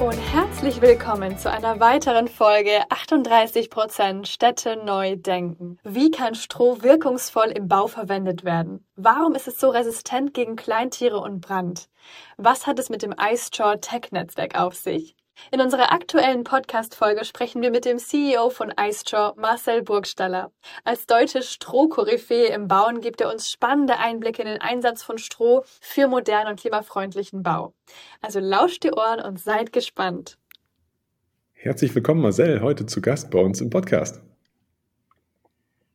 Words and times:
Und 0.00 0.16
herzlich 0.32 0.80
willkommen 0.80 1.36
zu 1.36 1.50
einer 1.50 1.78
weiteren 1.78 2.26
Folge 2.26 2.70
38% 2.88 4.24
Städte 4.24 4.82
neu 4.82 5.16
denken. 5.16 5.78
Wie 5.84 6.10
kann 6.10 6.34
Stroh 6.34 6.80
wirkungsvoll 6.80 7.48
im 7.48 7.68
Bau 7.68 7.86
verwendet 7.86 8.42
werden? 8.42 8.86
Warum 8.96 9.34
ist 9.34 9.46
es 9.46 9.60
so 9.60 9.68
resistent 9.68 10.32
gegen 10.32 10.56
Kleintiere 10.56 11.18
und 11.18 11.42
Brand? 11.42 11.90
Was 12.38 12.66
hat 12.66 12.78
es 12.78 12.88
mit 12.88 13.02
dem 13.02 13.12
iStraw 13.12 13.76
Tech 13.76 14.10
Netzwerk 14.10 14.58
auf 14.58 14.74
sich? 14.74 15.16
In 15.50 15.60
unserer 15.60 15.92
aktuellen 15.92 16.44
Podcast-Folge 16.44 17.24
sprechen 17.24 17.62
wir 17.62 17.70
mit 17.70 17.84
dem 17.84 17.98
CEO 17.98 18.50
von 18.50 18.72
iStraw, 18.78 19.34
Marcel 19.36 19.82
Burgstaller. 19.82 20.52
Als 20.84 21.06
deutsche 21.06 21.42
Strohkoryphäe 21.42 22.48
im 22.54 22.68
Bauen 22.68 23.00
gibt 23.00 23.20
er 23.20 23.32
uns 23.32 23.50
spannende 23.50 23.98
Einblicke 23.98 24.42
in 24.42 24.48
den 24.48 24.60
Einsatz 24.60 25.02
von 25.02 25.18
Stroh 25.18 25.64
für 25.80 26.06
modernen 26.06 26.50
und 26.50 26.60
klimafreundlichen 26.60 27.42
Bau. 27.42 27.72
Also 28.20 28.38
lauscht 28.38 28.84
die 28.84 28.92
Ohren 28.92 29.20
und 29.20 29.40
seid 29.40 29.72
gespannt. 29.72 30.38
Herzlich 31.52 31.94
willkommen, 31.94 32.22
Marcel, 32.22 32.60
heute 32.60 32.86
zu 32.86 33.00
Gast 33.00 33.30
bei 33.30 33.40
uns 33.40 33.60
im 33.60 33.70
Podcast. 33.70 34.22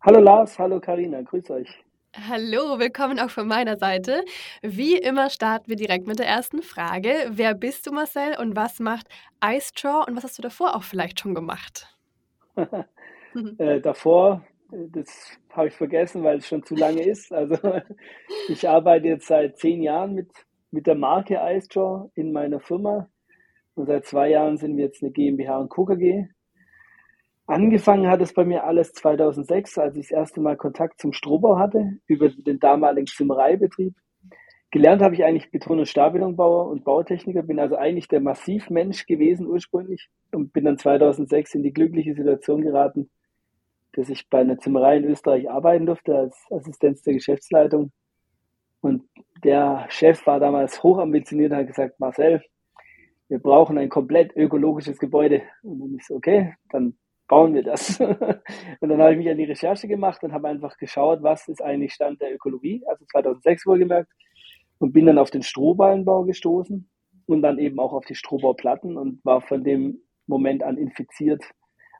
Hallo 0.01 0.19
Lars, 0.19 0.59
hallo 0.59 0.79
Karina, 0.79 1.21
grüß 1.21 1.49
euch. 1.51 1.69
Hallo, 2.17 2.79
willkommen 2.79 3.19
auch 3.19 3.29
von 3.29 3.45
meiner 3.45 3.77
Seite. 3.77 4.23
Wie 4.61 4.95
immer 4.97 5.29
starten 5.29 5.67
wir 5.67 5.75
direkt 5.75 6.07
mit 6.07 6.17
der 6.17 6.27
ersten 6.27 6.61
Frage. 6.61 7.09
Wer 7.31 7.53
bist 7.53 7.85
du, 7.85 7.91
Marcel, 7.91 8.37
und 8.39 8.55
was 8.55 8.79
macht 8.79 9.09
iStraw 9.43 10.05
und 10.07 10.15
was 10.15 10.23
hast 10.23 10.37
du 10.37 10.41
davor 10.41 10.77
auch 10.77 10.83
vielleicht 10.83 11.19
schon 11.19 11.35
gemacht? 11.35 11.93
äh, 12.55 13.81
davor, 13.81 14.45
das 14.71 15.37
habe 15.51 15.67
ich 15.67 15.73
vergessen, 15.73 16.23
weil 16.23 16.37
es 16.37 16.47
schon 16.47 16.63
zu 16.63 16.75
lange 16.75 17.03
ist. 17.03 17.33
Also 17.33 17.57
ich 18.47 18.67
arbeite 18.67 19.07
jetzt 19.07 19.27
seit 19.27 19.57
zehn 19.57 19.83
Jahren 19.83 20.13
mit, 20.13 20.31
mit 20.71 20.87
der 20.87 20.95
Marke 20.95 21.37
iStraw 21.37 22.09
in 22.15 22.31
meiner 22.31 22.61
Firma. 22.61 23.09
Und 23.73 23.87
seit 23.87 24.05
zwei 24.05 24.29
Jahren 24.29 24.55
sind 24.55 24.77
wir 24.77 24.85
jetzt 24.85 25.03
eine 25.03 25.11
GmbH 25.11 25.57
und 25.57 25.67
Co. 25.67 25.83
Angefangen 27.47 28.07
hat 28.07 28.21
es 28.21 28.33
bei 28.33 28.43
mir 28.43 28.63
alles 28.63 28.93
2006, 28.93 29.77
als 29.77 29.95
ich 29.95 30.07
das 30.07 30.17
erste 30.17 30.41
Mal 30.41 30.57
Kontakt 30.57 30.99
zum 30.99 31.13
Strohbau 31.13 31.59
hatte, 31.59 31.99
über 32.07 32.29
den 32.29 32.59
damaligen 32.59 33.05
Zimmereibetrieb. 33.05 33.95
Gelernt 34.71 35.03
habe 35.03 35.13
ich 35.13 35.23
eigentlich 35.23 35.51
Beton- 35.51 35.79
und 35.79 35.87
Stahlbetonbauer 35.87 36.67
und 36.67 36.83
Bautechniker, 36.83 37.43
bin 37.43 37.59
also 37.59 37.75
eigentlich 37.75 38.07
der 38.07 38.19
Massivmensch 38.19 39.05
gewesen 39.05 39.45
ursprünglich 39.45 40.09
und 40.31 40.53
bin 40.53 40.65
dann 40.65 40.79
2006 40.79 41.55
in 41.55 41.63
die 41.63 41.71
glückliche 41.71 42.15
Situation 42.15 42.61
geraten, 42.61 43.11
dass 43.93 44.09
ich 44.09 44.27
bei 44.27 44.39
einer 44.39 44.57
Zimmerei 44.57 44.97
in 44.97 45.05
Österreich 45.05 45.49
arbeiten 45.49 45.85
durfte 45.85 46.17
als 46.17 46.35
Assistenz 46.49 47.03
der 47.03 47.13
Geschäftsleitung. 47.13 47.91
Und 48.81 49.03
der 49.43 49.85
Chef 49.89 50.25
war 50.25 50.39
damals 50.39 50.81
hochambitioniert 50.81 51.51
und 51.51 51.57
hat 51.57 51.67
gesagt, 51.67 51.99
Marcel, 51.99 52.43
wir 53.27 53.39
brauchen 53.39 53.77
ein 53.77 53.89
komplett 53.89 54.35
ökologisches 54.35 54.97
Gebäude. 54.97 55.43
Und 55.61 55.79
dann 55.79 55.95
ich 55.95 56.05
so, 56.05 56.15
okay, 56.15 56.55
dann 56.69 56.97
bauen 57.27 57.53
wir 57.53 57.63
das. 57.63 57.99
und 57.99 58.89
dann 58.89 59.01
habe 59.01 59.13
ich 59.13 59.17
mich 59.17 59.29
an 59.29 59.37
die 59.37 59.45
Recherche 59.45 59.87
gemacht 59.87 60.23
und 60.23 60.33
habe 60.33 60.47
einfach 60.47 60.77
geschaut, 60.77 61.23
was 61.23 61.47
ist 61.47 61.61
eigentlich 61.61 61.93
Stand 61.93 62.21
der 62.21 62.33
Ökologie, 62.33 62.83
also 62.87 63.05
2006 63.11 63.65
wohlgemerkt, 63.65 64.11
und 64.77 64.91
bin 64.91 65.05
dann 65.05 65.17
auf 65.17 65.31
den 65.31 65.41
Strohballenbau 65.41 66.23
gestoßen 66.23 66.89
und 67.27 67.41
dann 67.41 67.59
eben 67.59 67.79
auch 67.79 67.93
auf 67.93 68.05
die 68.05 68.15
Strohbauplatten 68.15 68.97
und 68.97 69.23
war 69.23 69.41
von 69.41 69.63
dem 69.63 70.01
Moment 70.27 70.63
an 70.63 70.77
infiziert, 70.77 71.43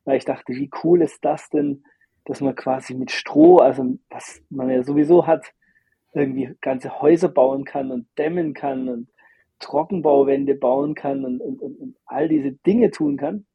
weil 0.04 0.18
ich 0.18 0.26
dachte, 0.26 0.54
wie 0.54 0.70
cool 0.84 1.02
ist 1.02 1.24
das 1.24 1.50
denn, 1.50 1.84
dass 2.26 2.42
man 2.42 2.56
quasi 2.56 2.96
mit 2.96 3.12
Stroh, 3.12 3.58
also 3.58 3.98
was 4.10 4.42
man 4.50 4.70
ja 4.70 4.84
sowieso 4.84 5.28
hat, 5.28 5.54
irgendwie 6.14 6.56
ganze 6.62 7.02
Häuser 7.02 7.30
bauen 7.30 7.66
kann 7.66 7.92
und 7.92 8.08
dämmen 8.18 8.54
kann 8.54 8.90
und 8.90 9.10
Trockenbauwände 9.60 10.56
bauen 10.56 10.96
kann 10.96 11.26
und, 11.26 11.42
und, 11.42 11.62
und, 11.62 11.76
und 11.80 11.98
all 12.06 12.28
diese 12.28 12.52
Dinge 12.52 12.92
tun 12.92 13.18
kann. 13.18 13.46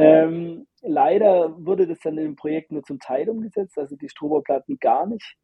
Ähm, 0.00 0.66
leider 0.82 1.54
wurde 1.64 1.86
das 1.86 1.98
dann 2.00 2.16
dem 2.16 2.36
Projekt 2.36 2.72
nur 2.72 2.82
zum 2.82 2.98
Teil 2.98 3.28
umgesetzt, 3.28 3.78
also 3.78 3.96
die 3.96 4.08
Strohbauplatten 4.08 4.78
gar 4.78 5.06
nicht. 5.06 5.36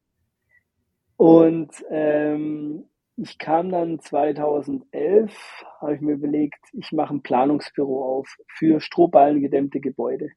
Und 1.17 1.71
ähm, 1.91 2.85
ich 3.17 3.39
kam 3.39 3.71
dann 3.71 3.99
2011, 3.99 5.65
habe 5.81 5.95
ich 5.95 6.01
mir 6.01 6.13
überlegt, 6.13 6.61
ich 6.73 6.93
mache 6.93 7.15
ein 7.15 7.23
Planungsbüro 7.23 8.19
auf 8.19 8.29
für 8.59 8.81
strohballengedämmte 8.81 9.81
Gebäude. 9.81 10.29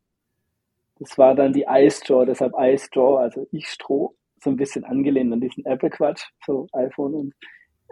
Das 1.00 1.18
war 1.18 1.35
dann 1.35 1.53
die 1.53 1.66
iStraw, 1.68 2.25
deshalb 2.25 2.53
iStraw, 2.58 3.18
also 3.18 3.47
ich 3.52 3.68
Stroh, 3.68 4.16
so 4.41 4.50
ein 4.50 4.56
bisschen 4.56 4.85
angelehnt 4.85 5.34
an 5.34 5.41
diesen 5.41 5.66
Apple-Quatsch, 5.66 6.24
so 6.46 6.68
iPhone. 6.72 7.13
Und 7.16 7.34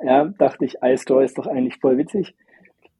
ja, 0.01 0.25
dachte 0.25 0.65
ich, 0.65 0.75
iStraw 0.81 1.23
ist 1.23 1.37
doch 1.37 1.47
eigentlich 1.47 1.79
voll 1.79 1.97
witzig. 1.97 2.35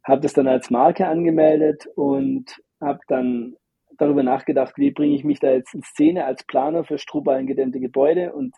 Habe 0.04 0.22
das 0.22 0.34
dann 0.34 0.48
als 0.48 0.70
Marke 0.70 1.08
angemeldet 1.08 1.88
und 1.96 2.62
habe 2.82 3.00
dann 3.08 3.56
darüber 3.98 4.24
nachgedacht, 4.24 4.78
wie 4.78 4.92
bringe 4.92 5.16
ich 5.16 5.24
mich 5.24 5.40
da 5.40 5.52
jetzt 5.52 5.74
in 5.74 5.82
Szene 5.82 6.26
als 6.26 6.44
Planer 6.44 6.84
für 6.84 6.98
strohballengedämmte 6.98 7.80
Gebäude 7.80 8.34
und 8.34 8.56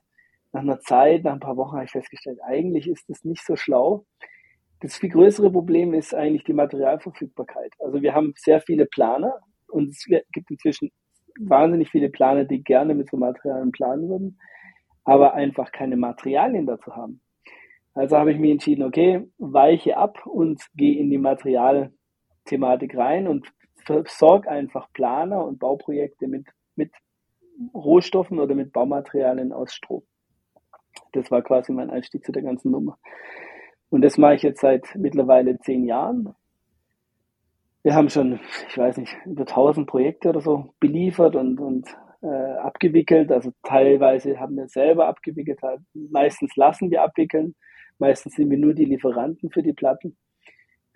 nach 0.51 0.61
einer 0.61 0.79
Zeit, 0.79 1.23
nach 1.23 1.33
ein 1.33 1.39
paar 1.39 1.57
Wochen 1.57 1.75
habe 1.75 1.85
ich 1.85 1.91
festgestellt, 1.91 2.39
eigentlich 2.43 2.87
ist 2.87 3.07
das 3.07 3.23
nicht 3.23 3.45
so 3.45 3.55
schlau. 3.55 4.05
Das 4.81 4.97
viel 4.97 5.09
größere 5.09 5.51
Problem 5.51 5.93
ist 5.93 6.15
eigentlich 6.15 6.43
die 6.43 6.53
Materialverfügbarkeit. 6.53 7.73
Also 7.79 8.01
wir 8.01 8.15
haben 8.15 8.33
sehr 8.35 8.61
viele 8.61 8.85
Planer 8.85 9.39
und 9.67 9.89
es 9.89 10.05
gibt 10.05 10.49
inzwischen 10.49 10.91
wahnsinnig 11.39 11.89
viele 11.89 12.09
Planer, 12.09 12.45
die 12.45 12.63
gerne 12.63 12.95
mit 12.95 13.09
so 13.09 13.17
Materialien 13.17 13.71
planen 13.71 14.09
würden, 14.09 14.39
aber 15.03 15.33
einfach 15.33 15.71
keine 15.71 15.97
Materialien 15.97 16.65
dazu 16.65 16.95
haben. 16.95 17.21
Also 17.93 18.17
habe 18.17 18.31
ich 18.31 18.39
mich 18.39 18.51
entschieden, 18.51 18.83
okay, 18.83 19.27
weiche 19.37 19.97
ab 19.97 20.25
und 20.25 20.61
gehe 20.75 20.97
in 20.99 21.09
die 21.09 21.17
Materialthematik 21.17 22.95
rein 22.97 23.27
und 23.27 23.51
versorg 23.89 24.47
einfach 24.47 24.91
Planer 24.93 25.45
und 25.45 25.59
Bauprojekte 25.59 26.27
mit, 26.27 26.45
mit 26.75 26.91
Rohstoffen 27.73 28.39
oder 28.39 28.55
mit 28.55 28.71
Baumaterialien 28.71 29.51
aus 29.51 29.73
Stroh. 29.73 30.03
Das 31.13 31.31
war 31.31 31.41
quasi 31.41 31.71
mein 31.71 31.89
Einstieg 31.89 32.23
zu 32.23 32.31
der 32.31 32.43
ganzen 32.43 32.71
Nummer. 32.71 32.97
Und 33.89 34.01
das 34.01 34.17
mache 34.17 34.35
ich 34.35 34.43
jetzt 34.43 34.61
seit 34.61 34.95
mittlerweile 34.95 35.59
zehn 35.59 35.85
Jahren. 35.85 36.35
Wir 37.81 37.95
haben 37.95 38.09
schon, 38.09 38.39
ich 38.69 38.77
weiß 38.77 38.97
nicht, 38.97 39.15
über 39.25 39.41
1000 39.41 39.87
Projekte 39.87 40.29
oder 40.29 40.41
so 40.41 40.73
beliefert 40.79 41.35
und, 41.35 41.59
und 41.59 41.87
äh, 42.21 42.27
abgewickelt. 42.27 43.31
Also 43.31 43.51
teilweise 43.63 44.39
haben 44.39 44.57
wir 44.57 44.67
selber 44.67 45.07
abgewickelt, 45.07 45.59
meistens 45.93 46.55
lassen 46.55 46.91
wir 46.91 47.01
abwickeln. 47.01 47.55
Meistens 47.97 48.35
sind 48.35 48.49
wir 48.49 48.57
nur 48.57 48.73
die 48.73 48.85
Lieferanten 48.85 49.49
für 49.49 49.63
die 49.63 49.73
Platten. 49.73 50.15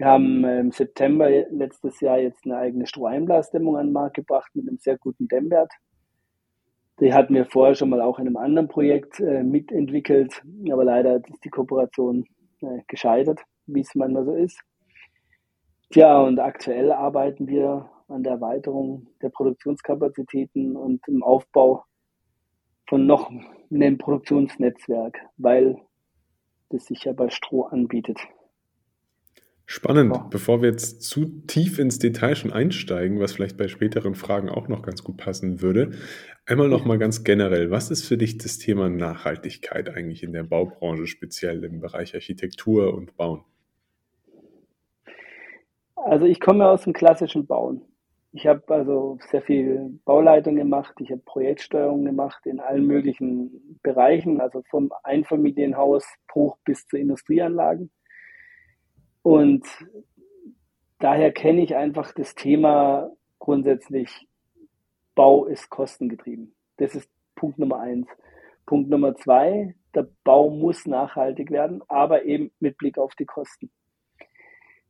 Wir 0.03 0.09
haben 0.09 0.43
im 0.43 0.71
September 0.73 1.29
letztes 1.29 2.01
Jahr 2.01 2.19
jetzt 2.19 2.43
eine 2.43 2.57
eigene 2.57 2.85
Stroheinblasdämmung 2.85 3.77
an 3.77 3.87
den 3.87 3.93
Markt 3.93 4.17
gebracht 4.17 4.53
mit 4.53 4.67
einem 4.67 4.77
sehr 4.77 4.97
guten 4.97 5.29
Dämmwert. 5.29 5.71
Die 6.99 7.13
hatten 7.13 7.33
wir 7.33 7.45
vorher 7.45 7.73
schon 7.73 7.89
mal 7.89 8.01
auch 8.01 8.19
in 8.19 8.27
einem 8.27 8.35
anderen 8.35 8.67
Projekt 8.67 9.21
äh, 9.21 9.43
mitentwickelt, 9.43 10.43
aber 10.69 10.83
leider 10.83 11.21
ist 11.25 11.45
die 11.45 11.49
Kooperation 11.49 12.25
äh, 12.59 12.81
gescheitert, 12.89 13.39
wie 13.65 13.79
es 13.79 13.95
manchmal 13.95 14.25
so 14.25 14.35
ist. 14.35 14.59
Tja, 15.89 16.19
und 16.19 16.37
aktuell 16.37 16.91
arbeiten 16.91 17.47
wir 17.47 17.89
an 18.09 18.23
der 18.23 18.33
Erweiterung 18.33 19.07
der 19.21 19.29
Produktionskapazitäten 19.29 20.75
und 20.75 21.07
im 21.07 21.23
Aufbau 21.23 21.85
von 22.89 23.05
noch 23.05 23.31
einem 23.71 23.97
Produktionsnetzwerk, 23.97 25.21
weil 25.37 25.77
das 26.71 26.87
sich 26.87 27.05
ja 27.05 27.13
bei 27.13 27.29
Stroh 27.29 27.63
anbietet. 27.63 28.19
Spannend. 29.73 30.15
Ja. 30.15 30.27
Bevor 30.29 30.61
wir 30.61 30.69
jetzt 30.69 31.01
zu 31.01 31.25
tief 31.47 31.79
ins 31.79 31.97
Detail 31.97 32.35
schon 32.35 32.53
einsteigen, 32.53 33.19
was 33.19 33.33
vielleicht 33.33 33.57
bei 33.57 33.67
späteren 33.67 34.13
Fragen 34.13 34.47
auch 34.47 34.67
noch 34.67 34.83
ganz 34.83 35.03
gut 35.03 35.17
passen 35.17 35.63
würde, 35.63 35.93
einmal 36.45 36.69
noch 36.69 36.85
mal 36.85 36.99
ganz 36.99 37.23
generell, 37.23 37.71
was 37.71 37.89
ist 37.89 38.07
für 38.07 38.15
dich 38.15 38.37
das 38.37 38.59
Thema 38.59 38.87
Nachhaltigkeit 38.87 39.89
eigentlich 39.89 40.21
in 40.21 40.31
der 40.31 40.43
Baubranche, 40.43 41.07
speziell 41.07 41.63
im 41.63 41.79
Bereich 41.79 42.13
Architektur 42.13 42.93
und 42.93 43.17
Bauen? 43.17 43.45
Also 45.95 46.27
ich 46.27 46.39
komme 46.39 46.67
aus 46.69 46.83
dem 46.83 46.93
klassischen 46.93 47.47
Bauen. 47.47 47.81
Ich 48.31 48.45
habe 48.45 48.61
also 48.67 49.17
sehr 49.31 49.41
viel 49.41 49.99
Bauleitung 50.05 50.55
gemacht, 50.55 50.93
ich 50.99 51.09
habe 51.09 51.21
Projektsteuerung 51.25 52.05
gemacht 52.05 52.45
in 52.45 52.59
allen 52.59 52.85
möglichen 52.85 53.79
Bereichen, 53.81 54.39
also 54.39 54.61
vom 54.69 54.91
Einfamilienhaus 55.03 56.05
hoch 56.35 56.59
bis 56.63 56.85
zu 56.85 56.95
Industrieanlagen. 56.97 57.89
Und 59.23 59.65
daher 60.99 61.31
kenne 61.31 61.63
ich 61.63 61.75
einfach 61.75 62.13
das 62.13 62.35
Thema 62.35 63.09
grundsätzlich, 63.39 64.27
Bau 65.15 65.45
ist 65.45 65.69
kostengetrieben. 65.69 66.53
Das 66.77 66.95
ist 66.95 67.09
Punkt 67.35 67.59
Nummer 67.59 67.79
eins. 67.79 68.07
Punkt 68.65 68.89
Nummer 68.89 69.15
zwei, 69.15 69.75
der 69.93 70.07
Bau 70.23 70.49
muss 70.49 70.85
nachhaltig 70.85 71.51
werden, 71.51 71.81
aber 71.87 72.25
eben 72.25 72.51
mit 72.59 72.77
Blick 72.77 72.97
auf 72.97 73.13
die 73.15 73.25
Kosten. 73.25 73.71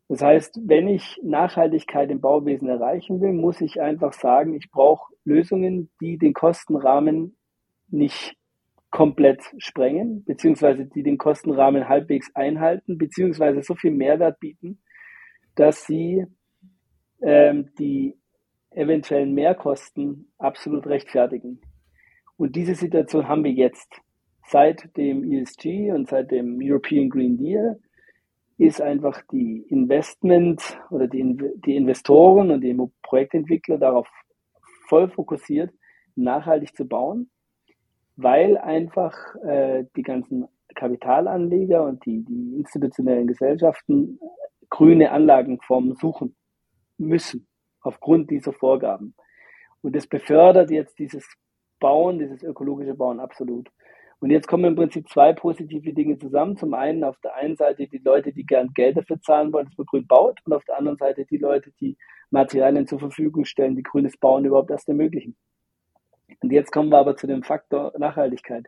Das 0.08 0.22
heißt, 0.22 0.60
wenn 0.64 0.88
ich 0.88 1.20
Nachhaltigkeit 1.24 2.12
im 2.12 2.22
Bauwesen 2.22 2.70
erreichen 2.70 3.22
will, 3.22 3.34
muss 3.34 3.62
ich 3.62 3.82
einfach 3.82 4.14
sagen, 4.14 4.54
ich 4.54 4.70
brauche 4.70 5.14
Lösungen, 5.26 5.90
die 6.02 6.18
den 6.18 6.34
Kostenrahmen 6.34 7.36
nicht 7.88 8.36
komplett 8.94 9.42
sprengen, 9.58 10.24
beziehungsweise 10.24 10.86
die 10.86 11.02
den 11.02 11.18
Kostenrahmen 11.18 11.90
halbwegs 11.90 12.30
einhalten, 12.36 13.00
beziehungsweise 13.00 13.64
so 13.64 13.74
viel 13.74 13.90
Mehrwert 13.90 14.40
bieten, 14.40 14.84
dass 15.56 15.88
sie 15.88 16.28
ähm, 17.24 17.72
die 17.80 18.16
eventuellen 18.70 19.34
Mehrkosten 19.34 20.32
absolut 20.38 20.86
rechtfertigen. 20.86 21.60
Und 22.38 22.56
diese 22.56 22.76
Situation 22.76 23.28
haben 23.28 23.44
wir 23.44 23.52
jetzt. 23.52 24.00
Seit 24.46 24.96
dem 24.96 25.24
ESG 25.24 25.92
und 25.92 26.10
seit 26.10 26.30
dem 26.30 26.60
European 26.62 27.10
Green 27.10 27.38
Deal 27.38 27.80
ist 28.60 28.80
einfach 28.80 29.24
die 29.32 29.66
Investment 29.70 30.78
oder 30.92 31.08
die, 31.08 31.36
die 31.66 31.78
Investoren 31.78 32.52
und 32.52 32.62
die 32.62 32.78
Projektentwickler 33.02 33.80
darauf 33.80 34.08
voll 34.88 35.10
fokussiert, 35.10 35.72
nachhaltig 36.16 36.76
zu 36.76 36.86
bauen, 36.86 37.32
weil 38.16 38.58
einfach 38.58 39.14
äh, 39.44 39.86
die 39.96 40.04
ganzen 40.04 40.48
Kapitalanleger 40.76 41.84
und 41.84 42.06
die, 42.06 42.24
die 42.24 42.58
institutionellen 42.58 43.28
Gesellschaften 43.28 44.20
grüne 44.70 45.12
Anlagenformen 45.12 45.96
suchen 45.96 46.36
müssen 46.98 47.48
aufgrund 47.82 48.32
dieser 48.32 48.54
Vorgaben. 48.54 49.16
Und 49.82 49.96
das 49.96 50.08
befördert 50.08 50.72
jetzt 50.72 50.98
dieses 50.98 51.28
Bauen, 51.80 52.20
dieses 52.20 52.42
ökologische 52.44 52.96
Bauen 52.96 53.20
absolut. 53.20 53.70
Und 54.20 54.30
jetzt 54.30 54.48
kommen 54.48 54.64
im 54.64 54.76
Prinzip 54.76 55.10
zwei 55.10 55.34
positive 55.34 55.94
Dinge 55.94 56.18
zusammen. 56.18 56.56
Zum 56.56 56.74
einen 56.74 57.04
auf 57.04 57.20
der 57.20 57.36
einen 57.36 57.58
Seite 57.58 57.88
die 57.88 57.98
Leute, 57.98 58.32
die 58.32 58.46
gern 58.46 58.72
Geld 58.74 58.96
dafür 58.96 59.20
zahlen 59.20 59.52
wollen, 59.52 59.66
dass 59.66 59.78
man 59.78 59.86
grün 59.86 60.08
baut, 60.08 60.40
und 60.46 60.54
auf 60.54 60.64
der 60.64 60.78
anderen 60.78 60.98
Seite 60.98 61.26
die 61.26 61.38
Leute, 61.38 61.72
die 61.82 61.98
Materialien 62.32 62.88
zur 62.88 63.00
Verfügung 63.00 63.44
stellen, 63.44 63.76
die 63.76 63.84
grünes 63.84 64.18
Bauen 64.18 64.46
überhaupt 64.46 64.72
erst 64.72 64.88
ermöglichen. 64.88 65.36
Und 66.42 66.52
jetzt 66.52 66.72
kommen 66.72 66.90
wir 66.90 66.98
aber 66.98 67.16
zu 67.16 67.28
dem 67.28 67.44
Faktor 67.44 67.94
Nachhaltigkeit. 67.98 68.68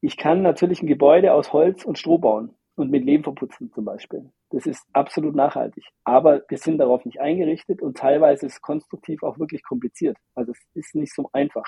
Ich 0.00 0.16
kann 0.16 0.42
natürlich 0.42 0.82
ein 0.82 0.86
Gebäude 0.86 1.32
aus 1.32 1.52
Holz 1.52 1.84
und 1.84 1.98
Stroh 1.98 2.18
bauen 2.18 2.54
und 2.76 2.90
mit 2.90 3.04
Lehm 3.04 3.22
verputzen 3.22 3.72
zum 3.72 3.84
Beispiel. 3.84 4.30
Das 4.50 4.66
ist 4.66 4.86
absolut 4.92 5.34
nachhaltig. 5.34 5.84
Aber 6.04 6.42
wir 6.48 6.58
sind 6.58 6.78
darauf 6.78 7.04
nicht 7.04 7.20
eingerichtet 7.20 7.80
und 7.82 7.96
teilweise 7.96 8.46
ist 8.46 8.60
konstruktiv 8.60 9.22
auch 9.22 9.38
wirklich 9.38 9.62
kompliziert. 9.62 10.16
Also 10.34 10.52
es 10.52 10.60
ist 10.74 10.94
nicht 10.94 11.14
so 11.14 11.28
einfach. 11.32 11.64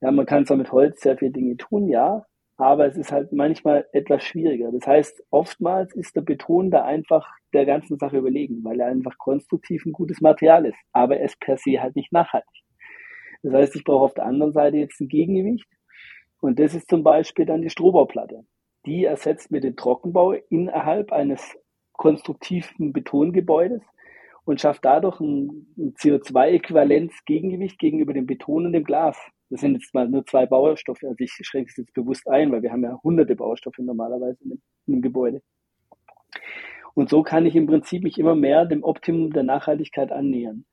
Ja, 0.00 0.10
man 0.10 0.26
kann 0.26 0.46
zwar 0.46 0.56
mit 0.56 0.70
Holz 0.70 1.00
sehr 1.00 1.16
viele 1.16 1.32
Dinge 1.32 1.56
tun, 1.56 1.88
ja, 1.88 2.24
aber 2.56 2.86
es 2.86 2.96
ist 2.96 3.12
halt 3.12 3.32
manchmal 3.32 3.86
etwas 3.92 4.24
schwieriger. 4.24 4.70
Das 4.72 4.86
heißt, 4.86 5.24
oftmals 5.30 5.94
ist 5.94 6.14
der 6.16 6.22
Beton 6.22 6.70
da 6.70 6.84
einfach 6.84 7.26
der 7.52 7.64
ganzen 7.64 7.98
Sache 7.98 8.18
überlegen, 8.18 8.62
weil 8.64 8.80
er 8.80 8.88
einfach 8.88 9.16
konstruktiv 9.16 9.86
ein 9.86 9.92
gutes 9.92 10.20
Material 10.20 10.66
ist, 10.66 10.78
aber 10.92 11.20
es 11.20 11.36
per 11.36 11.56
se 11.56 11.80
halt 11.80 11.96
nicht 11.96 12.12
nachhaltig. 12.12 12.64
Das 13.42 13.52
heißt, 13.52 13.76
ich 13.76 13.84
brauche 13.84 14.04
auf 14.04 14.14
der 14.14 14.26
anderen 14.26 14.52
Seite 14.52 14.76
jetzt 14.78 15.00
ein 15.00 15.08
Gegengewicht 15.08 15.66
und 16.40 16.58
das 16.58 16.74
ist 16.74 16.88
zum 16.88 17.02
Beispiel 17.02 17.46
dann 17.46 17.62
die 17.62 17.70
Strohbauplatte. 17.70 18.44
Die 18.86 19.04
ersetzt 19.04 19.50
mir 19.50 19.60
den 19.60 19.76
Trockenbau 19.76 20.32
innerhalb 20.32 21.12
eines 21.12 21.56
konstruktiven 21.92 22.92
Betongebäudes 22.92 23.82
und 24.44 24.60
schafft 24.60 24.84
dadurch 24.84 25.20
ein, 25.20 25.66
ein 25.76 25.94
CO2-Äquivalenz-Gegengewicht 25.94 27.78
gegenüber 27.78 28.14
dem 28.14 28.26
Beton 28.26 28.66
und 28.66 28.72
dem 28.72 28.84
Glas. 28.84 29.18
Das 29.50 29.60
sind 29.60 29.74
jetzt 29.74 29.92
mal 29.94 30.08
nur 30.08 30.24
zwei 30.26 30.46
Baustoffe. 30.46 31.02
Also 31.02 31.16
ich 31.18 31.32
schränke 31.42 31.70
es 31.70 31.76
jetzt 31.76 31.94
bewusst 31.94 32.28
ein, 32.28 32.52
weil 32.52 32.62
wir 32.62 32.72
haben 32.72 32.82
ja 32.82 32.98
hunderte 33.02 33.34
Baustoffe 33.34 33.78
normalerweise 33.78 34.38
in 34.44 34.60
einem 34.86 35.02
Gebäude. 35.02 35.42
Und 36.94 37.10
so 37.10 37.22
kann 37.22 37.46
ich 37.46 37.56
im 37.56 37.66
Prinzip 37.66 38.02
mich 38.02 38.18
immer 38.18 38.34
mehr 38.34 38.64
dem 38.64 38.82
Optimum 38.82 39.32
der 39.32 39.42
Nachhaltigkeit 39.42 40.10
annähern. 40.12 40.64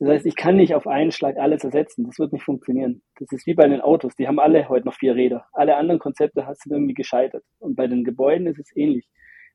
Das 0.00 0.08
heißt, 0.08 0.26
ich 0.26 0.36
kann 0.36 0.56
nicht 0.56 0.74
auf 0.74 0.86
einen 0.86 1.12
Schlag 1.12 1.36
alles 1.38 1.62
ersetzen. 1.62 2.04
Das 2.04 2.18
wird 2.18 2.32
nicht 2.32 2.44
funktionieren. 2.44 3.02
Das 3.18 3.30
ist 3.30 3.46
wie 3.46 3.54
bei 3.54 3.68
den 3.68 3.80
Autos. 3.80 4.16
Die 4.16 4.26
haben 4.26 4.40
alle 4.40 4.68
heute 4.68 4.86
noch 4.86 4.94
vier 4.94 5.14
Räder. 5.14 5.46
Alle 5.52 5.76
anderen 5.76 6.00
Konzepte 6.00 6.44
sind 6.54 6.72
irgendwie 6.72 6.94
gescheitert. 6.94 7.44
Und 7.60 7.76
bei 7.76 7.86
den 7.86 8.04
Gebäuden 8.04 8.46
ist 8.46 8.58
es 8.58 8.74
ähnlich. 8.76 9.08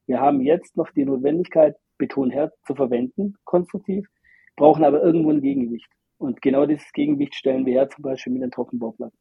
Wir 0.08 0.20
haben 0.20 0.42
jetzt 0.42 0.78
noch 0.78 0.92
die 0.92 1.06
Notwendigkeit, 1.06 1.76
Betonherd 1.98 2.54
zu 2.66 2.74
verwenden, 2.74 3.36
konstruktiv, 3.44 4.08
brauchen 4.56 4.84
aber 4.84 5.04
irgendwo 5.04 5.30
ein 5.30 5.42
Gegengewicht. 5.42 5.90
Und 6.18 6.42
genau 6.42 6.66
dieses 6.66 6.92
Gegengewicht 6.94 7.36
stellen 7.36 7.66
wir 7.66 7.74
her, 7.74 7.90
zum 7.90 8.02
Beispiel 8.02 8.34
mit 8.34 8.42
den 8.42 8.52
Trockenbauplatten. 8.52 9.18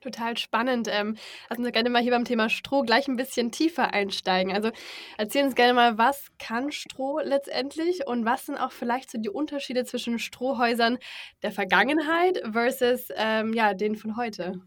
Total 0.00 0.36
spannend. 0.38 0.88
Ähm, 0.90 1.16
lassen 1.50 1.64
Sie 1.64 1.72
gerne 1.72 1.90
mal 1.90 2.00
hier 2.00 2.12
beim 2.12 2.24
Thema 2.24 2.48
Stroh 2.48 2.82
gleich 2.82 3.06
ein 3.06 3.16
bisschen 3.16 3.52
tiefer 3.52 3.92
einsteigen. 3.92 4.52
Also 4.54 4.70
erzählen 5.18 5.50
Sie 5.50 5.54
gerne 5.54 5.74
mal, 5.74 5.98
was 5.98 6.28
kann 6.38 6.72
Stroh 6.72 7.20
letztendlich 7.22 8.06
und 8.06 8.24
was 8.24 8.46
sind 8.46 8.56
auch 8.56 8.72
vielleicht 8.72 9.10
so 9.10 9.18
die 9.18 9.28
Unterschiede 9.28 9.84
zwischen 9.84 10.18
Strohhäusern 10.18 10.96
der 11.42 11.52
Vergangenheit 11.52 12.40
versus 12.50 13.08
ähm, 13.14 13.52
ja, 13.52 13.74
denen 13.74 13.96
von 13.96 14.16
heute? 14.16 14.62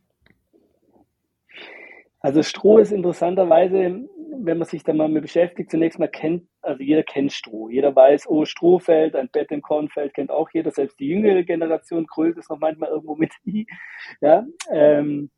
Also 2.19 2.43
Stroh 2.43 2.77
ist 2.77 2.91
interessanterweise 2.91 4.07
wenn 4.37 4.57
man 4.57 4.67
sich 4.67 4.83
da 4.83 4.93
mal 4.93 5.09
mit 5.09 5.21
beschäftigt, 5.21 5.71
zunächst 5.71 5.99
mal 5.99 6.07
kennt, 6.07 6.47
also 6.61 6.81
jeder 6.81 7.03
kennt 7.03 7.31
Stroh. 7.31 7.69
Jeder 7.69 7.95
weiß, 7.95 8.27
oh, 8.27 8.45
Strohfeld, 8.45 9.15
ein 9.15 9.29
Bett 9.29 9.51
im 9.51 9.61
Kornfeld 9.61 10.13
kennt 10.13 10.31
auch 10.31 10.49
jeder, 10.53 10.71
selbst 10.71 10.99
die 10.99 11.07
jüngere 11.07 11.43
Generation 11.43 12.07
krölt 12.07 12.37
es 12.37 12.49
noch 12.49 12.59
manchmal 12.59 12.89
irgendwo 12.89 13.15
mit. 13.15 13.31
ja, 14.21 14.45
ähm, 14.71 15.29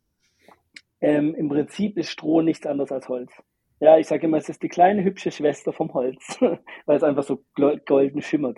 ähm, 1.01 1.36
Im 1.36 1.50
Prinzip 1.50 1.97
ist 1.97 2.09
Stroh 2.09 2.42
nichts 2.42 2.65
anderes 2.65 2.92
als 2.92 3.07
Holz. 3.09 3.31
Ja, 3.80 3.97
ich 3.97 4.07
sage 4.07 4.25
immer, 4.25 4.38
es 4.38 4.50
ist 4.50 4.63
die 4.63 4.69
kleine 4.69 5.03
hübsche 5.03 5.31
Schwester 5.31 5.74
vom 5.74 5.94
Holz, 5.94 6.39
weil 6.86 6.97
es 6.97 7.03
einfach 7.03 7.24
so 7.24 7.44
golden 7.86 8.21
schimmert. 8.21 8.57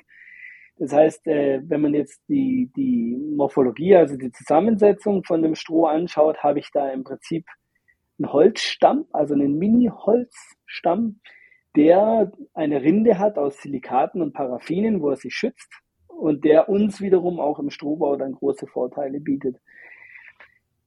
Das 0.78 0.94
heißt, 0.94 1.28
äh, 1.28 1.60
wenn 1.64 1.82
man 1.82 1.94
jetzt 1.96 2.22
die, 2.30 2.72
die 2.76 3.18
Morphologie, 3.36 3.96
also 3.96 4.16
die 4.16 4.32
Zusammensetzung 4.32 5.24
von 5.24 5.42
dem 5.42 5.56
Stroh 5.56 5.88
anschaut, 5.88 6.44
habe 6.44 6.60
ich 6.60 6.70
da 6.72 6.90
im 6.90 7.04
Prinzip 7.04 7.46
einen 8.20 8.34
Holzstamm, 8.34 9.06
also 9.12 9.34
einen 9.34 9.58
Mini-Holzstamm, 9.58 11.20
der 11.76 12.32
eine 12.54 12.82
Rinde 12.82 13.20
hat 13.20 13.38
aus 13.38 13.62
Silikaten 13.62 14.22
und 14.22 14.34
Paraffinen, 14.34 15.02
wo 15.02 15.12
er 15.12 15.18
sich 15.18 15.36
schützt 15.36 15.72
und 16.08 16.44
der 16.44 16.70
uns 16.70 17.02
wiederum 17.02 17.40
auch 17.40 17.60
im 17.60 17.70
Strohbau 17.70 18.16
dann 18.16 18.34
große 18.34 18.68
Vorteile 18.68 19.20
bietet. 19.20 19.58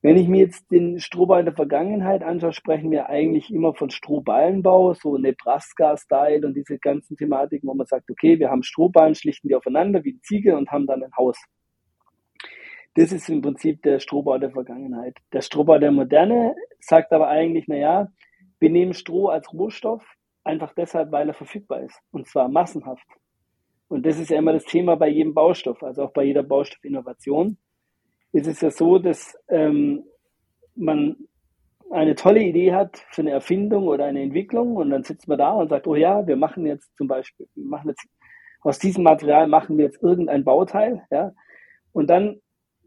Wenn 0.03 0.17
ich 0.17 0.29
mir 0.29 0.41
jetzt 0.41 0.71
den 0.71 0.99
Strohbau 0.99 1.37
in 1.37 1.45
der 1.45 1.55
Vergangenheit 1.55 2.23
anschaue, 2.23 2.55
sprechen 2.55 2.91
wir 2.91 3.11
eigentlich 3.11 3.53
immer 3.53 3.75
von 3.75 3.91
Strohballenbau, 3.91 4.95
so 4.95 5.19
Nebraska-Style 5.19 6.47
und 6.47 6.55
diese 6.55 6.79
ganzen 6.79 7.19
Thematiken, 7.19 7.69
wo 7.69 7.75
man 7.75 7.87
sagt, 7.87 8.11
okay, 8.11 8.39
wir 8.39 8.51
haben 8.51 8.63
Strohballen, 8.63 9.15
schlichten 9.15 9.49
die 9.49 9.55
aufeinander 9.55 10.03
wie 10.03 10.19
Ziegel 10.23 10.55
und 10.55 10.71
haben 10.71 10.87
dann 10.87 11.03
ein 11.03 11.15
Haus. 11.19 11.37
Das 12.95 13.13
ist 13.13 13.29
im 13.29 13.41
Prinzip 13.41 13.83
der 13.83 14.01
Strohbau 14.01 14.39
der 14.39 14.51
Vergangenheit. 14.51 15.17
Der 15.33 15.43
Strohbau 15.43 15.79
der 15.79 15.93
Moderne 15.93 16.55
sagt 16.81 17.13
aber 17.13 17.29
eigentlich, 17.29 17.69
naja, 17.69 18.09
wir 18.59 18.71
nehmen 18.71 18.95
Stroh 18.95 19.29
als 19.29 19.53
Rohstoff 19.53 20.05
einfach 20.45 20.75
deshalb, 20.75 21.13
weil 21.13 21.29
er 21.29 21.35
verfügbar 21.35 21.83
ist. 21.83 21.99
Und 22.11 22.27
zwar 22.27 22.49
massenhaft. 22.49 23.07
Und 23.89 24.07
das 24.07 24.19
ist 24.19 24.31
ja 24.31 24.39
immer 24.39 24.53
das 24.53 24.65
Thema 24.65 24.97
bei 24.97 25.09
jedem 25.09 25.35
Baustoff, 25.35 25.83
also 25.83 26.05
auch 26.05 26.13
bei 26.13 26.25
jeder 26.25 26.43
Baustoffinnovation. 26.43 27.59
Ist 28.33 28.47
es 28.47 28.61
ja 28.61 28.71
so, 28.71 28.99
dass 28.99 29.37
ähm, 29.49 30.05
man 30.77 31.17
eine 31.91 32.15
tolle 32.15 32.43
Idee 32.43 32.73
hat 32.73 33.05
für 33.11 33.23
eine 33.23 33.33
Erfindung 33.33 33.89
oder 33.89 34.05
eine 34.05 34.23
Entwicklung 34.23 34.77
und 34.77 34.91
dann 34.91 35.03
sitzt 35.03 35.27
man 35.27 35.39
da 35.39 35.51
und 35.53 35.69
sagt, 35.69 35.87
oh 35.89 35.97
ja, 35.97 36.25
wir 36.27 36.37
machen 36.37 36.67
jetzt 36.67 36.97
zum 36.97 37.09
Beispiel, 37.09 37.49
wir 37.55 37.65
machen 37.65 37.89
jetzt 37.89 38.07
aus 38.63 38.79
diesem 38.79 39.03
Material 39.05 39.49
machen 39.49 39.77
wir 39.79 39.87
jetzt 39.87 40.03
irgendein 40.03 40.45
Bauteil, 40.45 41.03
ja, 41.11 41.33
und 41.93 42.09
dann 42.09 42.41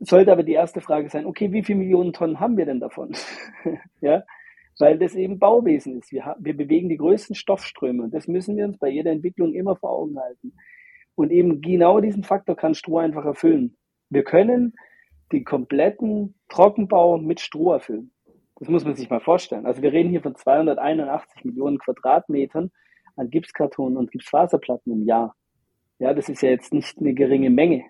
sollte 0.07 0.31
aber 0.31 0.43
die 0.43 0.53
erste 0.53 0.81
Frage 0.81 1.09
sein, 1.09 1.25
okay, 1.25 1.51
wie 1.51 1.63
viele 1.63 1.79
Millionen 1.79 2.13
Tonnen 2.13 2.39
haben 2.39 2.57
wir 2.57 2.65
denn 2.65 2.79
davon? 2.79 3.15
ja, 4.01 4.23
weil 4.79 4.97
das 4.97 5.15
eben 5.15 5.39
Bauwesen 5.39 5.99
ist. 5.99 6.11
Wir, 6.11 6.35
wir 6.39 6.55
bewegen 6.55 6.89
die 6.89 6.97
größten 6.97 7.35
Stoffströme 7.35 8.03
und 8.03 8.13
das 8.13 8.27
müssen 8.27 8.57
wir 8.57 8.65
uns 8.65 8.77
bei 8.77 8.89
jeder 8.89 9.11
Entwicklung 9.11 9.53
immer 9.53 9.75
vor 9.75 9.91
Augen 9.91 10.19
halten. 10.19 10.53
Und 11.15 11.31
eben 11.31 11.61
genau 11.61 11.99
diesen 11.99 12.23
Faktor 12.23 12.55
kann 12.55 12.73
Stroh 12.73 12.97
einfach 12.97 13.25
erfüllen. 13.25 13.77
Wir 14.09 14.23
können 14.23 14.73
den 15.31 15.45
kompletten 15.45 16.35
Trockenbau 16.49 17.17
mit 17.17 17.39
Stroh 17.39 17.73
erfüllen. 17.73 18.11
Das 18.55 18.67
muss 18.67 18.85
man 18.85 18.95
sich 18.95 19.09
mal 19.09 19.19
vorstellen. 19.19 19.65
Also 19.65 19.81
wir 19.81 19.91
reden 19.91 20.09
hier 20.09 20.21
von 20.21 20.35
281 20.35 21.43
Millionen 21.43 21.79
Quadratmetern 21.79 22.71
an 23.15 23.29
Gipskarton 23.29 23.97
und 23.97 24.11
Gipsfaserplatten 24.11 24.91
im 24.93 25.05
Jahr. 25.05 25.35
Ja, 25.99 26.13
das 26.13 26.29
ist 26.29 26.41
ja 26.41 26.49
jetzt 26.49 26.73
nicht 26.73 26.97
eine 26.99 27.13
geringe 27.13 27.49
Menge. 27.49 27.83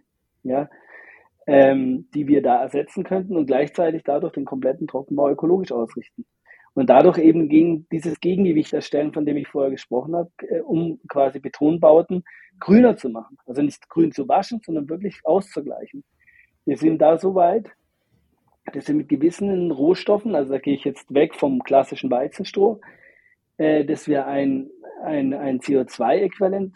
Ja, 0.44 0.70
ähm, 1.48 2.08
die 2.14 2.28
wir 2.28 2.42
da 2.42 2.62
ersetzen 2.62 3.04
könnten 3.04 3.36
und 3.36 3.46
gleichzeitig 3.46 4.04
dadurch 4.04 4.34
den 4.34 4.46
kompletten 4.46 4.88
Trockenbau 4.88 5.30
ökologisch 5.30 5.72
ausrichten. 5.72 6.26
Und 6.76 6.90
dadurch 6.90 7.20
eben 7.20 7.50
gegen 7.50 7.88
dieses 7.92 8.20
Gegengewicht 8.20 8.74
erstellen, 8.74 9.14
von 9.14 9.26
dem 9.26 9.38
ich 9.38 9.48
vorher 9.48 9.72
gesprochen 9.72 10.16
habe, 10.16 10.32
äh, 10.48 10.62
um 10.62 11.00
quasi 11.08 11.40
Betonbauten 11.40 12.24
grüner 12.60 12.96
zu 12.96 13.10
machen. 13.10 13.38
Also 13.46 13.62
nicht 13.62 13.88
grün 13.90 14.12
zu 14.12 14.28
waschen, 14.28 14.62
sondern 14.66 14.90
wirklich 14.90 15.20
auszugleichen. 15.24 16.04
Wir 16.66 16.78
sind 16.78 17.00
da 17.00 17.18
so 17.18 17.36
weit, 17.36 17.70
dass 18.72 18.88
wir 18.88 18.96
mit 18.96 19.10
gewissen 19.10 19.72
Rohstoffen, 19.72 20.36
also 20.36 20.54
da 20.54 20.60
gehe 20.60 20.76
ich 20.76 20.86
jetzt 20.86 21.14
weg 21.14 21.36
vom 21.36 21.62
klassischen 21.64 22.10
Weizenstroh, 22.10 22.80
äh, 23.58 23.86
dass 23.86 24.08
wir 24.08 24.26
ein, 24.26 24.70
ein, 25.04 25.34
ein 25.34 25.60
CO2-Äquivalent 25.60 26.74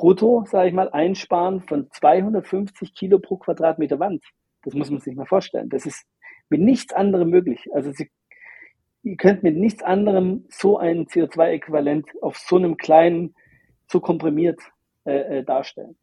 brutto, 0.00 0.46
sage 0.46 0.68
ich 0.68 0.74
mal, 0.74 0.88
einsparen 0.88 1.60
von 1.60 1.90
250 1.90 2.94
Kilo 2.94 3.18
pro 3.18 3.36
Quadratmeter 3.36 4.00
Wand. 4.00 4.24
Das 4.62 4.72
muss 4.72 4.90
man 4.90 5.00
sich 5.00 5.14
mal 5.14 5.26
vorstellen. 5.26 5.68
Das 5.68 5.84
ist 5.84 6.06
mit 6.48 6.62
nichts 6.62 6.94
anderem 6.94 7.28
möglich. 7.28 7.68
Also 7.74 7.92
Sie, 7.92 8.10
ihr 9.02 9.16
könnt 9.18 9.42
mit 9.42 9.58
nichts 9.58 9.82
anderem 9.82 10.46
so 10.48 10.78
ein 10.78 11.06
CO2-Äquivalent 11.06 12.06
auf 12.22 12.38
so 12.38 12.56
einem 12.56 12.78
kleinen, 12.78 13.34
so 13.88 14.00
komprimiert 14.00 14.58
äh, 15.04 15.40
äh, 15.40 15.44
darstellen. 15.44 15.96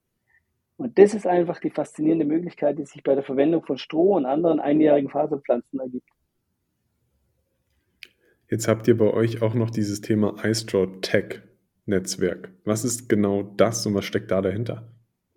Und 0.78 1.00
das 1.00 1.16
ist 1.16 1.26
einfach 1.26 1.60
die 1.60 1.72
faszinierende 1.72 2.26
Möglichkeit, 2.26 2.78
die 2.78 2.86
sich 2.86 3.02
bei 3.02 3.16
der 3.16 3.24
Verwendung 3.24 3.66
von 3.66 3.80
Stroh 3.80 4.16
und 4.16 4.28
anderen 4.28 4.60
einjährigen 4.60 5.10
Faserpflanzen 5.10 5.80
ergibt. 5.80 6.08
Jetzt 8.48 8.68
habt 8.68 8.88
ihr 8.88 8.96
bei 8.96 9.12
euch 9.12 9.42
auch 9.42 9.56
noch 9.56 9.72
dieses 9.72 10.02
Thema 10.02 10.36
iStraw 10.46 10.88
Tech 11.02 11.47
Netzwerk. 11.88 12.50
Was 12.66 12.84
ist 12.84 13.10
genau 13.10 13.44
das 13.44 13.86
und 13.86 13.96
was 13.96 14.06
steckt 14.06 14.32
da 14.32 14.42
dahinter? 14.42 14.84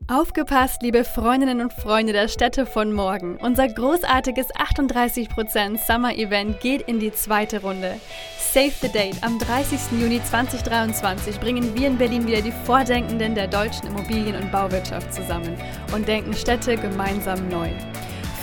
Aufgepasst, 0.08 0.82
liebe 0.82 1.04
Freundinnen 1.04 1.60
und 1.60 1.72
Freunde 1.72 2.12
der 2.12 2.26
Städte 2.26 2.66
von 2.66 2.92
morgen. 2.92 3.36
Unser 3.36 3.68
großartiges 3.68 4.52
38% 4.54 5.78
Summer 5.86 6.16
Event 6.16 6.60
geht 6.60 6.82
in 6.82 6.98
die 6.98 7.12
zweite 7.12 7.60
Runde. 7.60 7.94
Save 8.36 8.72
the 8.82 8.88
Date. 8.88 9.22
Am 9.22 9.38
30. 9.38 10.00
Juni 10.00 10.20
2023 10.20 11.38
bringen 11.38 11.76
wir 11.76 11.86
in 11.86 11.96
Berlin 11.96 12.26
wieder 12.26 12.42
die 12.42 12.50
Vordenkenden 12.50 13.36
der 13.36 13.46
deutschen 13.46 13.86
Immobilien- 13.86 14.34
und 14.34 14.50
Bauwirtschaft 14.50 15.14
zusammen 15.14 15.56
und 15.94 16.08
denken 16.08 16.34
Städte 16.34 16.76
gemeinsam 16.76 17.48
neu. 17.48 17.70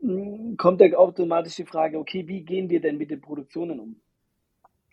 Hm, 0.00 0.56
kommt 0.56 0.80
ja 0.80 0.96
automatisch 0.96 1.56
die 1.56 1.66
Frage, 1.66 1.98
okay, 1.98 2.26
wie 2.28 2.44
gehen 2.44 2.70
wir 2.70 2.80
denn 2.80 2.96
mit 2.96 3.10
den 3.10 3.20
Produktionen 3.20 3.78
um? 3.78 4.00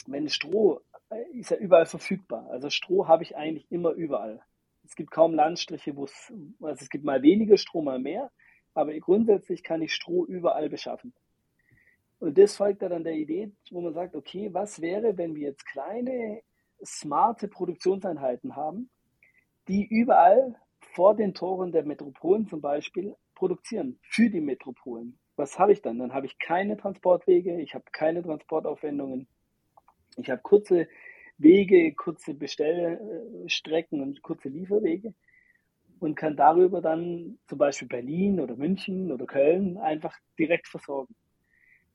Wenn 0.08 0.27
Stroh 0.27 0.82
äh, 1.10 1.24
ist 1.38 1.51
ja 1.51 1.58
überall 1.58 1.86
verfügbar. 1.86 2.50
Also 2.50 2.70
Stroh 2.70 3.08
habe 3.08 3.24
ich 3.24 3.38
eigentlich 3.38 3.72
immer 3.72 3.91
überall. 3.91 4.41
Es 4.84 4.96
gibt 4.96 5.12
kaum 5.12 5.36
Landstriche, 5.36 5.96
wo 5.96 6.06
es, 6.06 6.34
also 6.60 6.82
es 6.82 6.89
gibt 6.89 7.06
mal 7.06 7.22
weniger 7.22 7.58
Stroh, 7.58 7.82
mal 7.82 8.00
mehr 8.00 8.32
aber 8.79 8.98
grundsätzlich 9.00 9.62
kann 9.62 9.81
ich 9.81 9.93
Stroh 9.93 10.25
überall 10.25 10.69
beschaffen. 10.69 11.13
Und 12.19 12.38
das 12.38 12.55
folgt 12.55 12.81
dann 12.81 13.03
der 13.03 13.13
Idee, 13.13 13.51
wo 13.71 13.81
man 13.81 13.93
sagt, 13.93 14.15
okay, 14.15 14.53
was 14.53 14.81
wäre, 14.81 15.17
wenn 15.17 15.36
wir 15.36 15.50
jetzt 15.50 15.65
kleine, 15.65 16.41
smarte 16.83 17.48
Produktionseinheiten 17.48 18.55
haben, 18.55 18.89
die 19.67 19.86
überall 19.86 20.55
vor 20.93 21.15
den 21.15 21.33
Toren 21.33 21.71
der 21.71 21.83
Metropolen 21.83 22.48
zum 22.48 22.62
Beispiel 22.62 23.15
produzieren, 23.36 24.00
für 24.01 24.29
die 24.29 24.41
Metropolen. 24.41 25.19
Was 25.36 25.59
habe 25.59 25.74
ich 25.74 25.81
dann? 25.81 26.00
Dann 26.00 26.13
habe 26.13 26.25
ich 26.25 26.39
keine 26.39 26.77
Transportwege, 26.77 27.62
ich 27.62 27.74
habe 27.74 27.86
keine 27.91 28.24
Transportaufwendungen, 28.24 29.27
ich 30.17 30.29
habe 30.29 30.41
kurze 30.41 30.88
Wege, 31.38 31.93
kurze 31.93 32.33
Bestellstrecken 32.33 34.01
und 34.01 34.21
kurze 34.21 34.50
Lieferwege 34.50 35.13
und 36.00 36.15
kann 36.15 36.36
darüber 36.36 36.82
dann 36.82 37.39
zum 37.48 37.58
Beispiel 37.58 37.88
Berlin 37.88 38.39
oder 38.39 38.56
München 38.56 39.12
oder 39.12 39.25
Köln 39.25 39.77
einfach 39.77 40.18
direkt 40.38 40.68
versorgen. 40.68 41.15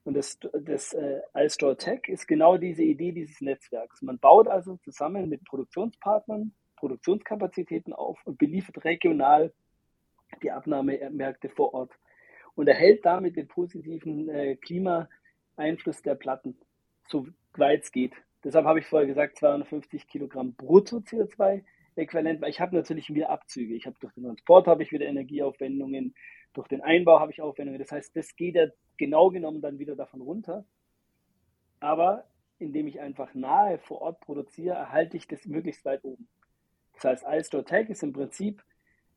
Und 0.04 0.14
das, 0.14 0.38
das 0.52 0.92
äh, 0.92 1.20
iStore 1.34 1.76
Tech 1.76 2.02
ist 2.08 2.28
genau 2.28 2.58
diese 2.58 2.82
Idee 2.82 3.12
dieses 3.12 3.40
Netzwerks. 3.40 4.02
Man 4.02 4.18
baut 4.18 4.48
also 4.48 4.76
zusammen 4.84 5.28
mit 5.28 5.44
Produktionspartnern 5.44 6.52
Produktionskapazitäten 6.76 7.94
auf 7.94 8.18
und 8.26 8.36
beliefert 8.36 8.84
regional 8.84 9.52
die 10.42 10.50
Abnahmemärkte 10.50 11.48
vor 11.48 11.72
Ort 11.72 11.92
und 12.54 12.68
erhält 12.68 13.06
damit 13.06 13.36
den 13.36 13.48
positiven 13.48 14.28
äh, 14.28 14.56
Klimaeinfluss 14.56 16.02
der 16.02 16.14
Platten, 16.14 16.58
so 17.08 17.26
weit 17.56 17.84
es 17.84 17.92
geht. 17.92 18.12
Deshalb 18.42 18.66
habe 18.66 18.80
ich 18.80 18.86
vorher 18.86 19.08
gesagt, 19.08 19.38
250 19.38 20.06
Kilogramm 20.06 20.52
Brutto 20.52 20.98
CO2 20.98 21.64
äquivalent, 21.96 22.40
weil 22.40 22.50
ich 22.50 22.60
habe 22.60 22.76
natürlich 22.76 23.12
wieder 23.12 23.30
Abzüge. 23.30 23.74
Ich 23.74 23.86
habe 23.86 23.96
durch 24.00 24.12
den 24.14 24.24
Transport 24.24 24.66
habe 24.66 24.82
ich 24.82 24.92
wieder 24.92 25.06
Energieaufwendungen, 25.06 26.14
durch 26.52 26.68
den 26.68 26.82
Einbau 26.82 27.20
habe 27.20 27.32
ich 27.32 27.40
Aufwendungen. 27.40 27.80
Das 27.80 27.92
heißt, 27.92 28.14
das 28.16 28.36
geht 28.36 28.54
ja 28.54 28.66
genau 28.96 29.30
genommen 29.30 29.60
dann 29.60 29.78
wieder 29.78 29.96
davon 29.96 30.20
runter. 30.20 30.64
Aber 31.80 32.24
indem 32.58 32.86
ich 32.86 33.00
einfach 33.00 33.34
nahe 33.34 33.78
vor 33.78 34.00
Ort 34.00 34.20
produziere, 34.20 34.76
erhalte 34.76 35.16
ich 35.16 35.28
das 35.28 35.44
möglichst 35.44 35.84
weit 35.84 36.04
oben. 36.04 36.28
Das 36.94 37.04
heißt, 37.04 37.24
iStore 37.28 37.64
Tech 37.64 37.90
ist 37.90 38.02
im 38.02 38.12
Prinzip 38.12 38.62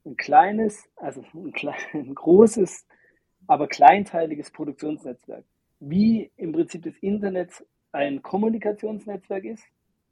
ein 0.05 0.17
kleines, 0.17 0.89
also 0.96 1.24
ein, 1.34 1.51
klein, 1.51 1.79
ein 1.93 2.15
großes, 2.15 2.88
aber 3.48 3.67
kleinteiliges 3.67 4.51
Produktionsnetzwerk. 4.51 5.46
Wie 5.79 6.31
im 6.38 6.51
Prinzip 6.53 6.84
das 6.84 6.98
Internet 6.98 7.65
ein 7.91 8.22
Kommunikationsnetzwerk 8.22 9.46
ist, 9.46 9.63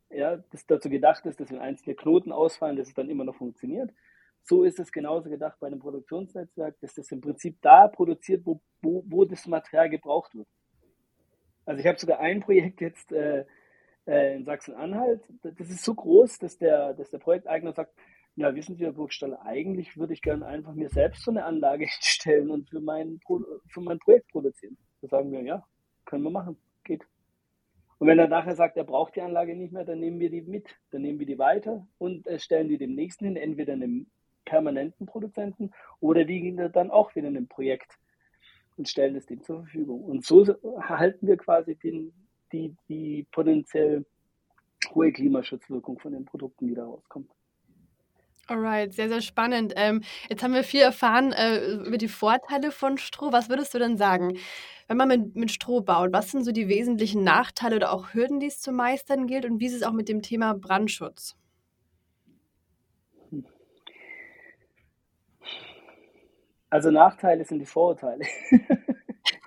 ja, 0.10 0.38
das 0.52 0.66
dazu 0.66 0.90
gedacht 0.90 1.26
ist, 1.26 1.40
dass 1.40 1.52
wenn 1.52 1.60
einzelne 1.60 1.96
Knoten 1.96 2.32
ausfallen, 2.32 2.78
dass 2.78 2.88
es 2.88 2.94
dann 2.94 3.10
immer 3.10 3.24
noch 3.24 3.36
funktioniert. 3.36 3.92
So 4.44 4.64
ist 4.64 4.80
es 4.80 4.92
genauso 4.92 5.30
gedacht 5.30 5.58
bei 5.60 5.68
einem 5.68 5.80
Produktionsnetzwerk, 5.80 6.80
dass 6.80 6.94
das 6.94 7.12
im 7.12 7.22
Prinzip 7.22 7.58
da 7.62 7.88
produziert, 7.88 8.46
wo, 8.46 8.62
wo, 8.82 9.04
wo 9.08 9.26
das 9.26 9.48
Material 9.48 9.90
gebraucht 9.90 10.36
wird. 10.36 10.48
Also 11.66 11.80
ich 11.80 11.88
habe 11.88 12.00
sogar 12.00 12.20
ein 12.20 12.42
Projekt 12.42 12.80
jetzt 12.80 13.12
äh, 13.12 13.46
äh, 14.06 14.36
in 14.36 14.46
Sachsen-Anhalt, 14.46 15.24
das 15.42 15.70
ist 15.70 15.84
so 15.84 15.96
groß, 15.96 16.38
dass 16.38 16.60
der, 16.60 16.94
dass 16.94 17.10
der 17.10 17.18
Projekteigner 17.18 17.74
sagt, 17.74 17.92
ja, 18.36 18.54
wissen 18.54 18.76
Sie, 18.76 18.84
Herr 18.84 18.92
Burgstaller, 18.92 19.42
eigentlich 19.44 19.98
würde 19.98 20.14
ich 20.14 20.22
gerne 20.22 20.46
einfach 20.46 20.74
mir 20.74 20.90
selbst 20.90 21.24
so 21.24 21.32
eine 21.32 21.46
Anlage 21.46 21.86
hinstellen 21.90 22.52
und 22.52 22.70
für 22.70 22.82
mein, 22.82 23.20
für 23.68 23.82
mein 23.82 24.00
Projekt 24.00 24.28
produzieren. 24.32 24.78
Da 25.02 25.08
sagen 25.08 25.32
wir, 25.32 25.42
ja, 25.42 25.66
können 26.06 26.24
wir 26.24 26.32
machen, 26.32 26.58
geht. 26.84 27.04
Und 27.98 28.08
wenn 28.08 28.20
er 28.20 28.28
nachher 28.28 28.56
sagt, 28.56 28.78
er 28.78 28.84
braucht 28.84 29.16
die 29.16 29.22
Anlage 29.22 29.56
nicht 29.56 29.72
mehr, 29.72 29.86
dann 29.86 30.00
nehmen 30.00 30.20
wir 30.20 30.30
die 30.30 30.42
mit, 30.42 30.68
dann 30.92 31.02
nehmen 31.02 31.20
wir 31.20 31.26
die 31.26 31.40
weiter 31.40 31.88
und 31.98 32.28
äh, 32.28 32.40
stellen 32.40 32.68
die 32.68 32.78
dem 32.78 32.94
nächsten 32.94 33.26
hin, 33.26 33.38
entweder 33.38 33.74
einem 33.74 34.08
permanenten 34.44 35.06
Produzenten 35.06 35.72
oder 36.00 36.26
die 36.26 36.42
gehen 36.42 36.72
dann 36.72 36.92
auch 36.92 37.16
wieder 37.16 37.28
in 37.28 37.38
ein 37.38 37.48
Projekt 37.48 37.98
und 38.78 38.90
stellen 38.90 39.16
es 39.16 39.26
dem 39.26 39.44
zur 39.44 39.62
Verfügung. 39.62 40.04
Und 40.04 40.26
so 40.26 40.44
erhalten 40.44 41.28
wir 41.28 41.38
quasi 41.38 41.76
den, 41.76 42.14
die, 42.52 42.76
die 42.90 43.26
potenziell 43.32 44.06
hohe 44.94 45.12
Klimaschutzwirkung 45.12 46.00
von 46.00 46.14
den 46.14 46.26
Produkten, 46.26 46.68
die 46.68 46.76
da 46.76 46.86
rauskommt. 46.86 47.32
Alright, 48.48 48.94
sehr, 48.94 49.10
sehr 49.10 49.22
spannend. 49.22 49.74
Ähm, 49.76 50.02
jetzt 50.30 50.44
haben 50.44 50.54
wir 50.54 50.64
viel 50.64 50.82
erfahren 50.82 51.32
äh, 51.32 51.66
über 51.88 51.98
die 51.98 52.08
Vorteile 52.08 52.72
von 52.72 53.00
Stroh. 53.00 53.32
Was 53.32 53.50
würdest 53.50 53.74
du 53.74 53.80
denn 53.80 53.98
sagen? 53.98 54.38
Wenn 54.88 54.98
man 54.98 55.08
mit, 55.08 55.36
mit 55.36 55.52
Stroh 55.52 55.82
baut, 55.82 56.14
was 56.14 56.30
sind 56.30 56.44
so 56.44 56.52
die 56.52 56.68
wesentlichen 56.68 57.24
Nachteile 57.24 57.78
oder 57.78 57.92
auch 57.92 58.14
Hürden, 58.14 58.40
die 58.40 58.46
es 58.46 58.62
zu 58.62 58.72
meistern 58.72 59.26
gilt? 59.26 59.46
Und 59.46 59.60
wie 59.60 59.66
ist 59.66 59.74
es 59.74 59.82
auch 59.82 59.94
mit 59.94 60.10
dem 60.10 60.22
Thema 60.22 60.54
Brandschutz? 60.54 61.36
Also 66.70 66.92
Nachteile 66.92 67.46
sind 67.46 67.60
die 67.60 67.66
Vorurteile. 67.66 68.26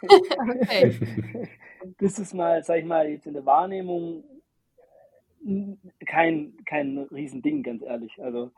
okay. 0.03 1.49
Das 2.01 2.19
ist 2.19 2.35
mal, 2.35 2.63
sag 2.65 2.79
ich 2.79 2.85
mal, 2.85 3.09
jetzt 3.09 3.27
in 3.27 3.35
der 3.35 3.47
Wahrnehmung 3.47 4.25
kein, 6.07 6.57
kein 6.65 6.99
Riesending, 7.11 7.63
ganz 7.63 7.83
ehrlich. 7.83 8.13
Also 8.23 8.51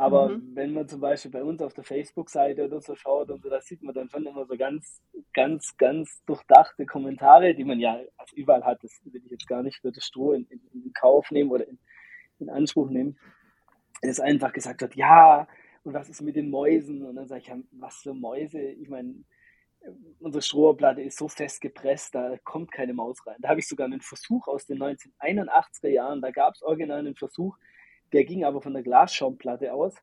aber 0.00 0.30
mhm. 0.30 0.52
wenn 0.54 0.72
man 0.72 0.88
zum 0.88 0.98
Beispiel 0.98 1.30
bei 1.30 1.44
uns 1.44 1.60
auf 1.60 1.74
der 1.74 1.84
Facebook-Seite 1.84 2.64
oder 2.64 2.80
so 2.80 2.94
schaut 2.94 3.28
und 3.28 3.42
so, 3.42 3.50
da 3.50 3.60
sieht 3.60 3.82
man 3.82 3.94
dann 3.94 4.08
schon 4.08 4.24
immer 4.24 4.46
so 4.46 4.56
ganz, 4.56 5.02
ganz, 5.34 5.76
ganz 5.76 6.24
durchdachte 6.24 6.86
Kommentare, 6.86 7.54
die 7.54 7.64
man 7.64 7.78
ja 7.78 8.00
also 8.16 8.34
überall 8.34 8.64
hat. 8.64 8.82
Das 8.82 8.98
will 9.04 9.20
ich 9.22 9.30
jetzt 9.30 9.46
gar 9.46 9.62
nicht 9.62 9.78
für 9.82 9.92
das 9.92 10.02
Stroh 10.02 10.32
in, 10.32 10.46
in, 10.46 10.62
in 10.72 10.92
Kauf 10.94 11.30
nehmen 11.30 11.50
oder 11.50 11.68
in, 11.68 11.78
in 12.38 12.48
Anspruch 12.48 12.88
nehmen. 12.88 13.18
Es 14.00 14.20
einfach 14.20 14.54
gesagt 14.54 14.80
wird, 14.80 14.94
ja, 14.94 15.46
und 15.82 15.92
was 15.92 16.08
ist 16.08 16.22
mit 16.22 16.34
den 16.34 16.48
Mäusen? 16.48 17.04
Und 17.04 17.16
dann 17.16 17.28
sage 17.28 17.42
ich, 17.42 17.48
ja, 17.48 17.58
was 17.72 17.96
für 17.96 18.14
Mäuse? 18.14 18.58
Ich 18.58 18.88
meine, 18.88 19.16
unsere 20.18 20.40
Strohplatte 20.40 21.02
ist 21.02 21.18
so 21.18 21.28
fest 21.28 21.60
gepresst, 21.60 22.14
da 22.14 22.38
kommt 22.44 22.72
keine 22.72 22.94
Maus 22.94 23.18
rein. 23.26 23.36
Da 23.40 23.50
habe 23.50 23.60
ich 23.60 23.68
sogar 23.68 23.84
einen 23.84 24.00
Versuch 24.00 24.48
aus 24.48 24.64
den 24.64 24.82
1981er 24.82 25.88
Jahren, 25.88 26.22
da 26.22 26.30
gab 26.30 26.54
es 26.54 26.62
original 26.62 27.00
einen 27.00 27.16
Versuch, 27.16 27.58
der 28.12 28.24
ging 28.24 28.44
aber 28.44 28.60
von 28.60 28.72
der 28.72 28.82
Glasschaumplatte 28.82 29.72
aus, 29.72 29.94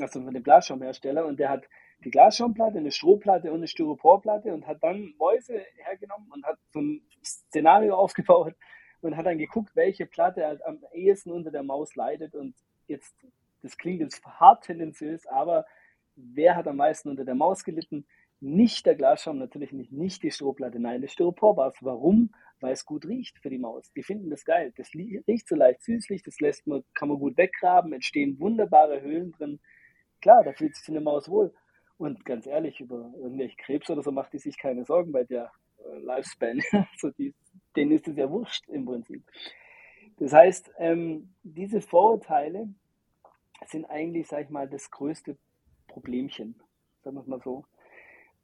also 0.00 0.22
von 0.22 0.34
dem 0.34 0.42
Glasschaumhersteller, 0.42 1.26
und 1.26 1.38
der 1.38 1.50
hat 1.50 1.64
die 2.04 2.10
Glasschaumplatte, 2.10 2.78
eine 2.78 2.90
Strohplatte 2.90 3.50
und 3.50 3.58
eine 3.58 3.68
Styroporplatte 3.68 4.52
und 4.52 4.66
hat 4.66 4.82
dann 4.82 5.14
Mäuse 5.18 5.64
hergenommen 5.76 6.30
und 6.32 6.44
hat 6.44 6.58
so 6.72 6.80
ein 6.80 7.02
Szenario 7.24 7.94
aufgebaut 7.98 8.54
und 9.00 9.16
hat 9.16 9.26
dann 9.26 9.38
geguckt, 9.38 9.74
welche 9.74 10.06
Platte 10.06 10.44
halt 10.44 10.64
am 10.64 10.78
ehesten 10.92 11.30
unter 11.30 11.50
der 11.50 11.62
Maus 11.62 11.94
leidet. 11.94 12.34
Und 12.34 12.54
jetzt, 12.86 13.14
das 13.62 13.76
klingt 13.76 14.00
jetzt 14.00 14.24
hart 14.24 14.64
tendenziös, 14.64 15.26
aber 15.26 15.66
wer 16.16 16.56
hat 16.56 16.66
am 16.66 16.76
meisten 16.76 17.08
unter 17.08 17.24
der 17.24 17.34
Maus 17.34 17.64
gelitten? 17.64 18.06
Nicht 18.40 18.84
der 18.84 18.94
Glasschaum, 18.94 19.38
natürlich 19.38 19.72
nicht, 19.72 19.92
nicht 19.92 20.22
die 20.22 20.30
Strohplatte, 20.30 20.78
nein, 20.78 21.00
das 21.00 21.12
Styroporwas. 21.12 21.76
Warum? 21.80 22.34
Weil 22.64 22.72
es 22.72 22.86
gut 22.86 23.04
riecht 23.04 23.38
für 23.40 23.50
die 23.50 23.58
Maus. 23.58 23.92
Die 23.92 24.02
finden 24.02 24.30
das 24.30 24.42
geil. 24.42 24.72
Das 24.78 24.94
riecht 24.94 25.46
so 25.46 25.54
leicht 25.54 25.82
süßlich, 25.82 26.22
das 26.22 26.40
lässt 26.40 26.66
man, 26.66 26.82
kann 26.94 27.10
man 27.10 27.18
gut 27.18 27.36
weggraben, 27.36 27.92
entstehen 27.92 28.40
wunderbare 28.40 29.02
Höhlen 29.02 29.32
drin. 29.32 29.60
Klar, 30.22 30.42
da 30.44 30.54
fühlt 30.54 30.74
sich 30.74 30.88
eine 30.88 31.02
Maus 31.02 31.28
wohl. 31.28 31.52
Und 31.98 32.24
ganz 32.24 32.46
ehrlich, 32.46 32.80
über 32.80 33.12
irgendwelche 33.18 33.56
Krebs 33.56 33.90
oder 33.90 34.02
so 34.02 34.12
macht 34.12 34.32
die 34.32 34.38
sich 34.38 34.56
keine 34.56 34.86
Sorgen 34.86 35.12
bei 35.12 35.24
der 35.24 35.52
äh, 35.76 35.98
Lifespan. 35.98 36.62
also 36.92 37.10
die, 37.10 37.34
denen 37.76 37.92
ist 37.92 38.08
es 38.08 38.16
ja 38.16 38.30
wurscht 38.30 38.66
im 38.70 38.86
Prinzip. 38.86 39.22
Das 40.16 40.32
heißt, 40.32 40.70
ähm, 40.78 41.34
diese 41.42 41.82
Vorurteile 41.82 42.72
sind 43.66 43.84
eigentlich, 43.90 44.26
sag 44.26 44.44
ich 44.44 44.48
mal, 44.48 44.70
das 44.70 44.90
größte 44.90 45.36
Problemchen, 45.86 46.58
sagen 47.02 47.16
wir 47.16 47.20
es 47.20 47.26
mal 47.26 47.42
so. 47.42 47.66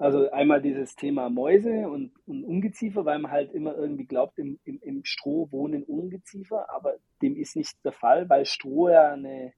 Also 0.00 0.30
einmal 0.30 0.62
dieses 0.62 0.96
Thema 0.96 1.28
Mäuse 1.28 1.86
und, 1.90 2.12
und, 2.26 2.42
Ungeziefer, 2.42 3.04
weil 3.04 3.18
man 3.18 3.30
halt 3.30 3.52
immer 3.52 3.76
irgendwie 3.76 4.06
glaubt, 4.06 4.38
im, 4.38 4.58
im, 4.64 4.80
im, 4.80 5.04
Stroh 5.04 5.52
wohnen 5.52 5.82
Ungeziefer, 5.82 6.70
aber 6.70 6.94
dem 7.20 7.36
ist 7.36 7.54
nicht 7.54 7.84
der 7.84 7.92
Fall, 7.92 8.26
weil 8.30 8.46
Stroh 8.46 8.88
ja 8.88 9.12
eine 9.12 9.52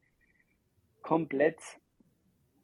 komplett 1.00 1.60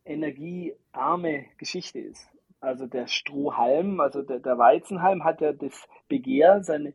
energiearme 0.04 1.44
Geschichte 1.56 2.00
ist. 2.00 2.28
Also 2.58 2.88
der 2.88 3.06
Strohhalm, 3.06 4.00
also 4.00 4.22
der, 4.22 4.40
der 4.40 4.58
Weizenhalm 4.58 5.22
hat 5.22 5.40
ja 5.40 5.52
das 5.52 5.86
Begehr, 6.08 6.64
seine 6.64 6.94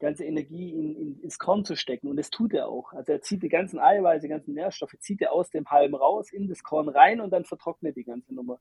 ganze 0.00 0.24
Energie 0.24 0.72
in, 0.72 0.96
in, 0.96 1.20
ins 1.20 1.38
Korn 1.38 1.64
zu 1.64 1.76
stecken. 1.76 2.08
Und 2.08 2.16
das 2.16 2.30
tut 2.30 2.54
er 2.54 2.66
auch. 2.66 2.92
Also 2.92 3.12
er 3.12 3.22
zieht 3.22 3.44
die 3.44 3.48
ganzen 3.48 3.78
Eiweiße, 3.78 4.22
die 4.22 4.30
ganzen 4.30 4.54
Nährstoffe, 4.54 4.96
zieht 4.98 5.22
er 5.22 5.30
aus 5.30 5.50
dem 5.50 5.70
Halm 5.70 5.94
raus, 5.94 6.32
in 6.32 6.48
das 6.48 6.64
Korn 6.64 6.88
rein 6.88 7.20
und 7.20 7.30
dann 7.30 7.44
vertrocknet 7.44 7.96
die 7.96 8.02
ganze 8.02 8.34
Nummer. 8.34 8.58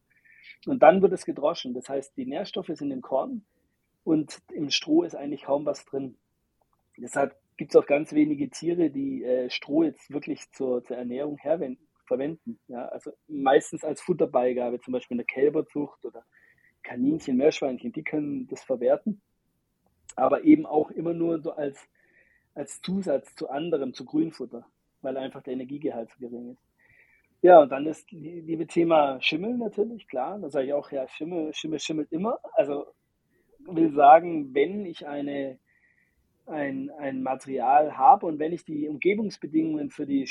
Und 0.66 0.84
dann 0.84 1.02
wird 1.02 1.14
es 1.14 1.26
gedroschen. 1.26 1.74
Das 1.74 1.90
heißt, 1.90 2.16
die 2.18 2.26
Nährstoffe 2.26 2.72
sind 2.74 2.92
im 2.92 3.02
Korn 3.02 3.46
und 4.04 4.42
im 4.52 4.70
Stroh 4.70 5.04
ist 5.04 5.16
eigentlich 5.16 5.44
kaum 5.44 5.66
was 5.66 5.86
drin. 5.86 6.18
Deshalb 6.98 7.36
gibt 7.58 7.74
es 7.74 7.82
auch 7.82 7.86
ganz 7.86 8.14
wenige 8.14 8.50
Tiere, 8.50 8.90
die 8.90 9.24
äh, 9.24 9.50
Stroh 9.50 9.84
jetzt 9.84 10.12
wirklich 10.12 10.52
zur, 10.52 10.84
zur 10.84 10.98
Ernährung 10.98 11.38
verwenden. 12.06 12.60
Ja, 12.68 12.86
also 12.88 13.12
meistens 13.28 13.84
als 13.84 14.02
Futterbeigabe, 14.02 14.80
zum 14.82 14.94
Beispiel 14.94 15.16
in 15.16 15.26
der 15.26 15.26
Kälberzucht 15.26 16.06
oder 16.06 16.26
Kaninchen, 16.84 17.38
Meerschweinchen, 17.38 17.92
die 17.92 18.04
können 18.04 18.48
das 18.48 18.64
verwerten. 18.64 19.22
Aber 20.16 20.44
eben 20.44 20.66
auch 20.66 20.92
immer 20.92 21.14
nur 21.14 21.42
so 21.42 21.54
als, 21.54 21.80
als 22.54 22.82
Zusatz 22.82 23.36
zu 23.36 23.50
anderem, 23.50 23.94
zu 23.94 24.06
Grünfutter, 24.06 24.66
weil 25.02 25.18
einfach 25.18 25.42
der 25.42 25.54
Energiegehalt 25.54 26.12
zu 26.12 26.20
gering 26.20 26.52
ist. 26.52 26.73
Ja, 27.44 27.60
und 27.62 27.74
dann 27.74 27.86
ist 27.86 28.10
liebe 28.12 28.66
Thema 28.68 29.22
Schimmel 29.22 29.58
natürlich, 29.58 30.08
klar. 30.08 30.40
Da 30.40 30.50
sage 30.50 30.68
ich 30.68 30.74
auch, 30.74 30.90
ja, 30.92 31.06
Schimmel, 31.10 31.54
Schimmel 31.54 31.80
schimmelt 31.80 32.10
immer. 32.12 32.40
Also 32.54 32.86
will 33.60 33.94
sagen, 33.94 34.54
wenn 34.56 34.86
ich 34.86 35.06
eine 35.08 35.60
ein, 36.48 36.90
ein 37.00 37.24
Material 37.24 37.98
habe 37.98 38.26
und 38.26 38.40
wenn 38.40 38.54
ich 38.54 38.66
die 38.66 38.90
Umgebungsbedingungen 38.90 39.92
für 39.92 40.06
die 40.06 40.30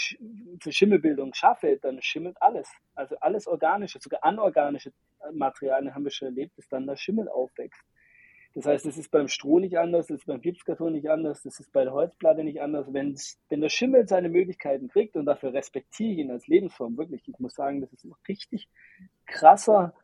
für 0.60 0.72
Schimmelbildung 0.72 1.34
schaffe, 1.34 1.78
dann 1.82 2.02
schimmelt 2.02 2.36
alles. 2.40 2.68
Also 2.94 3.16
alles 3.20 3.46
organische, 3.46 3.98
sogar 4.00 4.24
anorganische 4.24 4.92
Materialien 5.32 5.94
haben 5.94 6.04
wir 6.04 6.10
schon 6.10 6.28
erlebt, 6.28 6.58
dass 6.58 6.68
dann 6.68 6.86
der 6.86 6.96
Schimmel 6.96 7.28
aufwächst. 7.28 7.82
Das 8.54 8.66
heißt, 8.66 8.84
das 8.84 8.98
ist 8.98 9.10
beim 9.10 9.28
Stroh 9.28 9.58
nicht 9.58 9.78
anders, 9.78 10.08
das 10.08 10.18
ist 10.18 10.26
beim 10.26 10.40
Gipskarton 10.40 10.92
nicht 10.92 11.08
anders, 11.08 11.42
das 11.42 11.58
ist 11.58 11.72
bei 11.72 11.84
der 11.84 11.92
Holzplatte 11.92 12.44
nicht 12.44 12.60
anders. 12.60 12.86
Wenn's, 12.92 13.40
wenn 13.48 13.60
der 13.60 13.70
Schimmel 13.70 14.06
seine 14.06 14.28
Möglichkeiten 14.28 14.88
kriegt 14.88 15.16
und 15.16 15.26
dafür 15.26 15.52
respektiere 15.54 16.12
ich 16.12 16.18
ihn 16.18 16.30
als 16.30 16.46
Lebensform, 16.46 16.96
wirklich, 16.98 17.26
ich 17.26 17.38
muss 17.38 17.54
sagen, 17.54 17.80
das 17.80 17.92
ist 17.92 18.04
ein 18.04 18.14
richtig 18.28 18.68
krasser, 19.26 19.94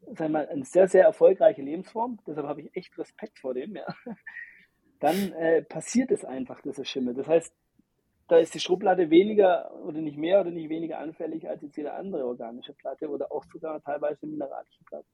sagen 0.00 0.18
wir 0.18 0.28
mal, 0.28 0.48
eine 0.48 0.64
sehr, 0.64 0.88
sehr 0.88 1.04
erfolgreiche 1.04 1.62
Lebensform. 1.62 2.18
Deshalb 2.26 2.46
habe 2.46 2.62
ich 2.62 2.76
echt 2.76 2.96
Respekt 2.98 3.38
vor 3.38 3.54
dem, 3.54 3.74
ja 3.74 3.86
dann 5.00 5.32
äh, 5.32 5.62
passiert 5.62 6.10
es 6.10 6.24
einfach, 6.24 6.60
dass 6.62 6.78
es 6.78 6.88
schimmelt. 6.88 7.18
Das 7.18 7.28
heißt, 7.28 7.52
da 8.28 8.38
ist 8.38 8.54
die 8.54 8.60
Strohplatte 8.60 9.10
weniger 9.10 9.72
oder 9.84 10.00
nicht 10.00 10.18
mehr 10.18 10.40
oder 10.40 10.50
nicht 10.50 10.68
weniger 10.68 10.98
anfällig 10.98 11.48
als 11.48 11.62
jetzt 11.62 11.76
jede 11.76 11.94
andere 11.94 12.26
organische 12.26 12.74
Platte 12.74 13.08
oder 13.08 13.32
auch 13.32 13.44
sogar 13.44 13.82
teilweise 13.82 14.26
mineralische 14.26 14.84
Platte. 14.84 15.06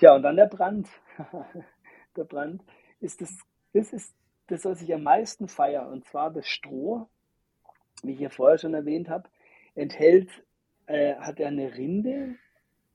Tja, 0.00 0.14
und 0.14 0.22
dann 0.22 0.36
der 0.36 0.46
Brand. 0.46 0.88
der 2.16 2.24
Brand 2.24 2.64
ist 3.00 3.20
das, 3.20 3.36
das 3.74 3.92
ist 3.92 4.14
das, 4.46 4.64
was 4.64 4.80
ich 4.80 4.94
am 4.94 5.02
meisten 5.02 5.46
feiere, 5.46 5.90
und 5.90 6.06
zwar 6.06 6.32
das 6.32 6.48
Stroh, 6.48 7.06
wie 8.02 8.14
ich 8.14 8.20
ja 8.20 8.30
vorher 8.30 8.56
schon 8.56 8.72
erwähnt 8.72 9.10
habe, 9.10 9.28
enthält, 9.74 10.30
äh, 10.86 11.16
hat 11.16 11.38
er 11.38 11.48
eine 11.48 11.76
Rinde 11.76 12.36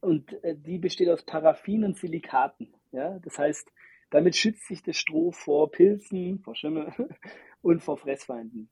und 0.02 0.34
äh, 0.44 0.56
die 0.56 0.80
besteht 0.80 1.10
aus 1.10 1.22
Paraffin 1.22 1.84
und 1.84 1.96
Silikaten. 1.96 2.74
Ja? 2.92 3.20
Das 3.20 3.38
heißt, 3.38 3.72
damit 4.10 4.36
schützt 4.36 4.68
sich 4.68 4.82
das 4.82 4.98
Stroh 4.98 5.32
vor 5.32 5.70
Pilzen, 5.70 6.40
vor 6.40 6.56
Schimmel 6.56 6.92
und 7.62 7.84
vor 7.84 7.98
Fressfeinden. 7.98 8.68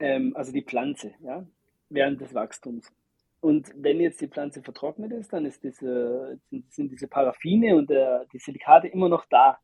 Ähm, 0.00 0.36
also 0.36 0.52
die 0.52 0.64
Pflanze, 0.64 1.14
ja, 1.20 1.46
während 1.88 2.20
des 2.20 2.34
Wachstums. 2.34 2.92
Und 3.40 3.72
wenn 3.76 4.00
jetzt 4.00 4.20
die 4.20 4.28
Pflanze 4.28 4.62
vertrocknet 4.62 5.12
ist, 5.12 5.32
dann 5.32 5.46
ist 5.46 5.62
diese, 5.62 6.40
sind 6.50 6.90
diese 6.90 7.06
Paraffine 7.06 7.76
und 7.76 7.88
der, 7.88 8.26
die 8.32 8.38
Silikate 8.38 8.88
immer 8.88 9.08
noch 9.08 9.26
da. 9.26 9.58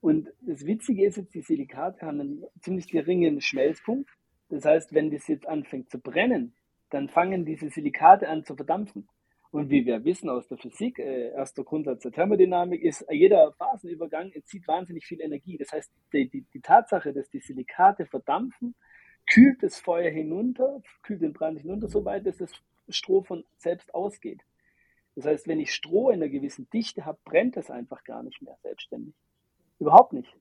Und 0.00 0.28
das 0.40 0.64
Witzige 0.64 1.04
ist 1.04 1.16
jetzt, 1.16 1.34
die 1.34 1.42
Silikate 1.42 2.06
haben 2.06 2.20
einen 2.20 2.44
ziemlich 2.60 2.88
geringen 2.88 3.40
Schmelzpunkt. 3.40 4.08
Das 4.48 4.64
heißt, 4.64 4.94
wenn 4.94 5.10
das 5.10 5.26
jetzt 5.26 5.48
anfängt 5.48 5.90
zu 5.90 5.98
brennen, 5.98 6.54
dann 6.90 7.08
fangen 7.08 7.44
diese 7.44 7.68
Silikate 7.70 8.28
an 8.28 8.44
zu 8.44 8.54
verdampfen. 8.54 9.08
Und 9.50 9.70
wie 9.70 9.86
wir 9.86 10.04
wissen 10.04 10.28
aus 10.28 10.46
der 10.48 10.58
Physik, 10.58 10.98
äh, 10.98 11.30
erster 11.30 11.64
Grundsatz 11.64 12.02
der 12.02 12.12
Thermodynamik, 12.12 12.82
ist 12.82 13.04
jeder 13.10 13.52
Phasenübergang 13.52 14.30
entzieht 14.32 14.68
wahnsinnig 14.68 15.06
viel 15.06 15.20
Energie. 15.20 15.56
Das 15.56 15.72
heißt, 15.72 15.90
die, 16.12 16.28
die, 16.28 16.42
die 16.52 16.60
Tatsache, 16.60 17.12
dass 17.12 17.30
die 17.30 17.40
Silikate 17.40 18.06
verdampfen, 18.06 18.74
kühlt 19.26 19.62
das 19.62 19.78
Feuer 19.80 20.10
hinunter, 20.10 20.82
kühlt 21.02 21.22
den 21.22 21.32
Brand 21.32 21.58
hinunter, 21.58 21.88
so 21.88 22.04
weit, 22.04 22.26
dass 22.26 22.36
das 22.36 22.52
Stroh 22.88 23.22
von 23.22 23.44
selbst 23.56 23.94
ausgeht. 23.94 24.42
Das 25.14 25.24
heißt, 25.24 25.48
wenn 25.48 25.60
ich 25.60 25.72
Stroh 25.72 26.10
in 26.10 26.22
einer 26.22 26.28
gewissen 26.28 26.68
Dichte 26.70 27.04
habe, 27.04 27.18
brennt 27.24 27.56
es 27.56 27.70
einfach 27.70 28.04
gar 28.04 28.22
nicht 28.22 28.42
mehr 28.42 28.56
selbstständig. 28.62 29.14
Überhaupt 29.78 30.12
nicht. 30.12 30.32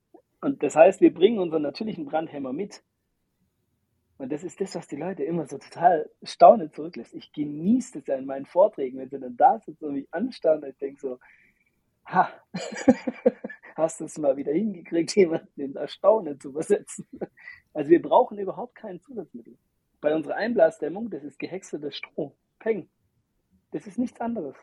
Und 0.42 0.64
das 0.64 0.76
heißt, 0.76 1.02
wir 1.02 1.14
bringen 1.14 1.40
unseren 1.40 1.62
natürlichen 1.62 2.06
Brandhemmer 2.06 2.54
mit. 2.54 2.84
Und 4.18 4.32
das 4.32 4.44
ist 4.44 4.62
das, 4.62 4.76
was 4.76 4.88
die 4.88 4.96
Leute 4.96 5.24
immer 5.24 5.46
so 5.46 5.58
total 5.58 6.10
staunend 6.24 6.74
zurücklässt. 6.74 7.14
Ich 7.14 7.32
genieße 7.34 8.00
das 8.00 8.08
ja 8.08 8.16
in 8.16 8.26
meinen 8.26 8.46
Vorträgen, 8.46 8.98
wenn 8.98 9.10
sie 9.10 9.20
dann 9.20 9.36
da 9.36 9.60
sitzen 9.60 9.86
und 9.86 9.94
mich 9.94 10.08
anstarren 10.12 10.64
und 10.64 10.70
ich 10.70 10.78
denke 10.78 11.00
so, 11.00 11.20
ha, 12.06 12.30
hast 13.76 14.00
du 14.00 14.06
es 14.06 14.18
mal 14.18 14.38
wieder 14.38 14.54
hingekriegt, 14.54 15.12
jemanden 15.16 15.60
in 15.60 15.76
Erstaunen 15.76 16.40
zu 16.40 16.50
übersetzen. 16.50 17.08
Also 17.74 17.90
wir 17.90 18.02
brauchen 18.02 18.40
überhaupt 18.40 18.76
kein 18.76 19.02
Zusatzmittel. 19.02 19.58
Bei 20.06 20.14
unserer 20.14 20.36
Einblasdämmung, 20.36 21.10
das 21.10 21.24
ist 21.24 21.40
gehäckseltes 21.40 21.96
Stroh, 21.96 22.38
Peng. 22.60 22.88
Das 23.72 23.88
ist 23.88 23.98
nichts 23.98 24.22
anderes. 24.22 24.56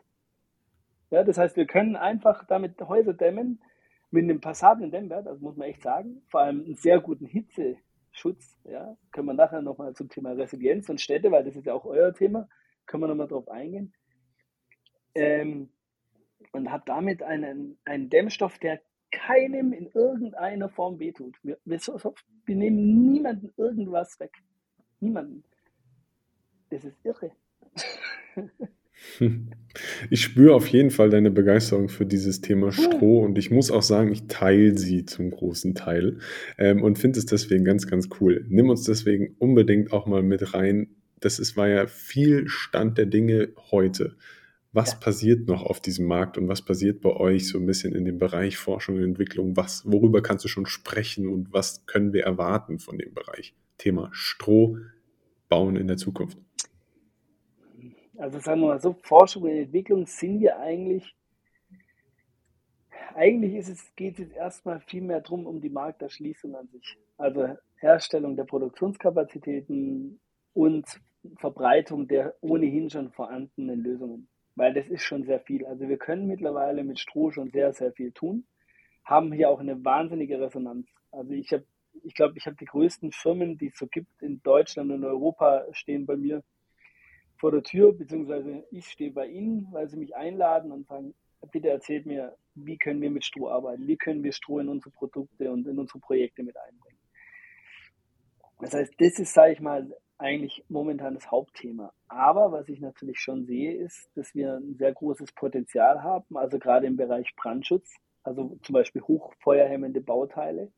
Ja, 1.11 1.25
das 1.25 1.37
heißt, 1.37 1.57
wir 1.57 1.67
können 1.67 1.97
einfach 1.97 2.47
damit 2.47 2.81
Häuser 2.81 3.13
dämmen 3.13 3.61
mit 4.13 4.23
einem 4.23 4.41
passablen 4.41 4.93
Dämmwert, 4.93 5.27
also 5.27 5.43
muss 5.43 5.57
man 5.57 5.67
echt 5.67 5.83
sagen, 5.83 6.23
vor 6.29 6.43
allem 6.43 6.65
einen 6.65 6.77
sehr 6.77 7.01
guten 7.01 7.27
Hitze, 7.27 7.77
Schutz, 8.13 8.57
ja, 8.63 8.97
können 9.11 9.27
wir 9.27 9.35
nachher 9.35 9.63
nochmal 9.63 9.95
zum 9.95 10.09
Thema 10.09 10.31
Resilienz 10.31 10.89
und 10.89 11.01
Städte, 11.01 11.33
weil 11.33 11.43
das 11.43 11.57
ist 11.57 11.67
ja 11.67 11.75
auch 11.75 11.87
euer 11.87 12.15
Thema, 12.15 12.49
können 12.87 13.03
wir 13.03 13.09
nochmal 13.09 13.27
drauf 13.27 13.49
eingehen. 13.49 13.93
Ähm, 15.17 15.71
und 16.53 16.71
habe 16.71 16.85
damit 16.87 17.25
einen, 17.25 17.81
einen 17.85 18.11
Dämmstoff, 18.11 18.61
der 18.61 18.81
keinem 19.11 19.73
in 19.73 19.89
irgendeiner 19.89 20.69
Form 20.69 21.01
wehtut. 21.01 21.37
Wir, 21.43 21.59
wir, 21.65 21.81
wir 21.81 22.57
nehmen 22.57 23.11
niemanden 23.11 23.53
irgendwas 23.57 24.21
weg. 24.21 24.41
Niemanden. 25.03 25.43
Das 26.71 26.85
ist 26.85 26.97
irre. 27.05 27.33
Ich 30.11 30.23
spüre 30.23 30.55
auf 30.55 30.69
jeden 30.69 30.91
Fall 30.91 31.11
deine 31.11 31.31
Begeisterung 31.31 31.89
für 31.89 32.07
dieses 32.07 32.41
Thema 32.41 32.71
Stroh 32.71 33.25
und 33.25 33.37
ich 33.37 33.51
muss 33.51 33.71
auch 33.71 33.83
sagen, 33.83 34.13
ich 34.13 34.29
teile 34.29 34.77
sie 34.79 35.07
zum 35.07 35.31
großen 35.31 35.75
Teil 35.75 36.19
ähm, 36.59 36.83
und 36.83 36.99
finde 36.99 37.19
es 37.19 37.27
deswegen 37.27 37.65
ganz, 37.65 37.87
ganz 37.89 38.09
cool. 38.21 38.45
Nimm 38.49 38.69
uns 38.69 38.85
deswegen 38.85 39.35
unbedingt 39.39 39.93
auch 39.93 40.07
mal 40.07 40.23
mit 40.23 40.55
rein. 40.55 40.89
Das 41.19 41.39
ist, 41.39 41.57
war 41.57 41.69
ja 41.69 41.87
viel 41.87 42.49
Stand 42.49 42.97
der 42.99 43.07
Dinge 43.07 43.49
heute. 43.71 44.15
Was 44.73 44.93
ja. 44.93 44.99
passiert 44.99 45.49
noch 45.49 45.63
auf 45.63 45.81
diesem 45.81 46.07
Markt 46.07 46.39
und 46.39 46.47
was 46.47 46.63
passiert 46.63 47.01
bei 47.01 47.11
euch 47.11 47.49
so 47.49 47.59
ein 47.59 47.67
bisschen 47.67 47.95
in 47.95 48.05
dem 48.05 48.19
Bereich 48.19 48.57
Forschung 48.57 48.97
und 48.97 49.03
Entwicklung? 49.03 49.57
Was, 49.57 49.85
worüber 49.85 50.23
kannst 50.23 50.45
du 50.45 50.49
schon 50.49 50.67
sprechen 50.67 51.27
und 51.27 51.53
was 51.53 51.87
können 51.87 52.13
wir 52.13 52.25
erwarten 52.25 52.79
von 52.79 52.99
dem 52.99 53.15
Bereich? 53.15 53.55
Thema 53.79 54.11
Stroh 54.13 54.79
bauen 55.49 55.77
in 55.77 55.89
der 55.89 55.97
Zukunft. 55.97 56.39
Also 58.17 58.39
sagen 58.39 58.61
wir 58.61 58.69
mal 58.69 58.81
so, 58.81 58.95
Forschung 59.03 59.45
und 59.45 59.51
Entwicklung 59.51 60.07
sind 60.07 60.41
wir 60.41 60.59
eigentlich, 60.59 61.15
eigentlich 63.15 63.55
ist 63.55 63.69
es, 63.69 63.97
geht 63.97 64.19
es 64.19 64.31
erstmal 64.31 64.81
viel 64.81 65.03
mehr 65.03 65.21
darum, 65.21 65.47
um 65.47 65.61
die 65.61 65.71
Markterschließung 65.71 66.55
an 66.55 66.69
sich. 66.69 66.97
Also 67.17 67.57
Herstellung 67.77 68.37
der 68.37 68.45
Produktionskapazitäten 68.45 70.21
und 70.53 70.87
Verbreitung 71.39 72.07
der 72.07 72.37
ohnehin 72.41 72.91
schon 72.91 73.11
vorhandenen 73.11 73.83
Lösungen 73.83 74.29
weil 74.55 74.75
das 74.75 74.89
ist 74.89 75.03
schon 75.03 75.25
sehr 75.25 75.41
viel. 75.41 75.65
Also 75.67 75.89
wir 75.89 75.97
können 75.97 76.27
mittlerweile 76.27 76.85
mit 76.85 76.99
Stroh 76.99 77.31
schon 77.31 77.51
sehr, 77.51 77.73
sehr 77.73 77.93
viel 77.93 78.13
tun, 78.13 78.45
haben 79.05 79.33
hier 79.33 79.51
auch 79.51 79.61
eine 79.61 79.85
wahnsinnige 79.85 80.41
Resonanz. 80.41 80.87
Also 81.11 81.33
ich 81.33 81.53
habe, 81.53 81.65
ich 82.03 82.15
glaube, 82.15 82.35
ich 82.37 82.47
habe 82.47 82.57
die 82.57 82.65
größten 82.65 83.13
Firmen, 83.13 83.59
die 83.59 83.69
es 83.69 83.79
so 83.79 83.87
gibt 83.87 84.23
in 84.23 84.43
Deutschland 84.43 84.91
und 84.91 85.05
Europa, 85.05 85.65
stehen 85.73 86.07
bei 86.07 86.17
mir 86.17 86.43
vor 87.37 87.51
der 87.51 87.63
Tür, 87.63 87.93
beziehungsweise 87.93 88.65
ich 88.71 88.87
stehe 88.87 89.11
bei 89.11 89.27
ihnen, 89.27 89.67
weil 89.73 89.89
sie 89.89 89.97
mich 89.97 90.15
einladen 90.15 90.71
und 90.73 90.87
sagen, 90.87 91.15
bitte 91.51 91.69
erzählt 91.69 92.07
mir, 92.07 92.37
wie 92.55 92.79
können 92.79 93.01
wir 93.01 93.11
mit 93.11 93.25
Stroh 93.25 93.49
arbeiten, 93.49 93.87
wie 93.87 93.97
können 93.97 94.23
wir 94.23 94.33
Stroh 94.33 94.61
in 94.61 94.69
unsere 94.69 94.91
Produkte 94.91 95.51
und 95.51 95.67
in 95.67 95.79
unsere 95.79 95.99
Projekte 95.99 96.43
mit 96.43 96.57
einbringen. 96.57 96.99
Das 98.61 98.75
heißt, 98.75 98.95
das 98.99 99.19
ist, 99.19 99.35
sage 99.35 99.53
ich 99.55 99.61
mal, 99.61 99.93
eigentlich 100.19 100.65
momentan 100.69 101.15
das 101.15 101.31
Hauptthema. 101.31 101.93
Aber 102.07 102.53
was 102.53 102.69
ich 102.69 102.81
natürlich 102.81 103.19
schon 103.19 103.45
sehe, 103.45 103.75
ist, 103.75 104.09
dass 104.15 104.35
wir 104.35 104.55
ein 104.55 104.77
sehr 104.77 104.93
großes 104.93 105.33
Potenzial 105.33 106.03
haben, 106.03 106.37
also 106.37 106.59
gerade 106.61 106.87
im 106.87 106.97
Bereich 106.97 107.35
Brandschutz, 107.35 107.97
also 108.23 108.57
zum 108.63 108.73
Beispiel 108.73 109.03
hochfeuerhemmende 109.03 110.01
Bauteile, 110.01 110.71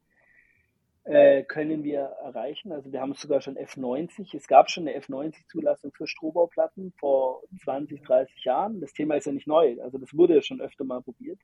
äh, 1.04 1.42
können 1.44 1.84
wir 1.84 2.00
erreichen. 2.00 2.72
Also 2.72 2.90
wir 2.90 3.00
haben 3.00 3.14
sogar 3.14 3.40
schon 3.40 3.56
F90. 3.56 4.34
Es 4.34 4.46
gab 4.46 4.70
schon 4.70 4.88
eine 4.88 4.98
F90-Zulassung 4.98 5.92
für 5.92 6.06
Strohbauplatten 6.06 6.92
vor 6.98 7.42
20, 7.62 8.02
30 8.02 8.44
Jahren. 8.44 8.80
Das 8.80 8.92
Thema 8.92 9.16
ist 9.16 9.26
ja 9.26 9.32
nicht 9.32 9.46
neu. 9.46 9.76
Also 9.82 9.98
das 9.98 10.16
wurde 10.16 10.36
ja 10.36 10.42
schon 10.42 10.60
öfter 10.60 10.84
mal 10.84 11.02
probiert. 11.02 11.38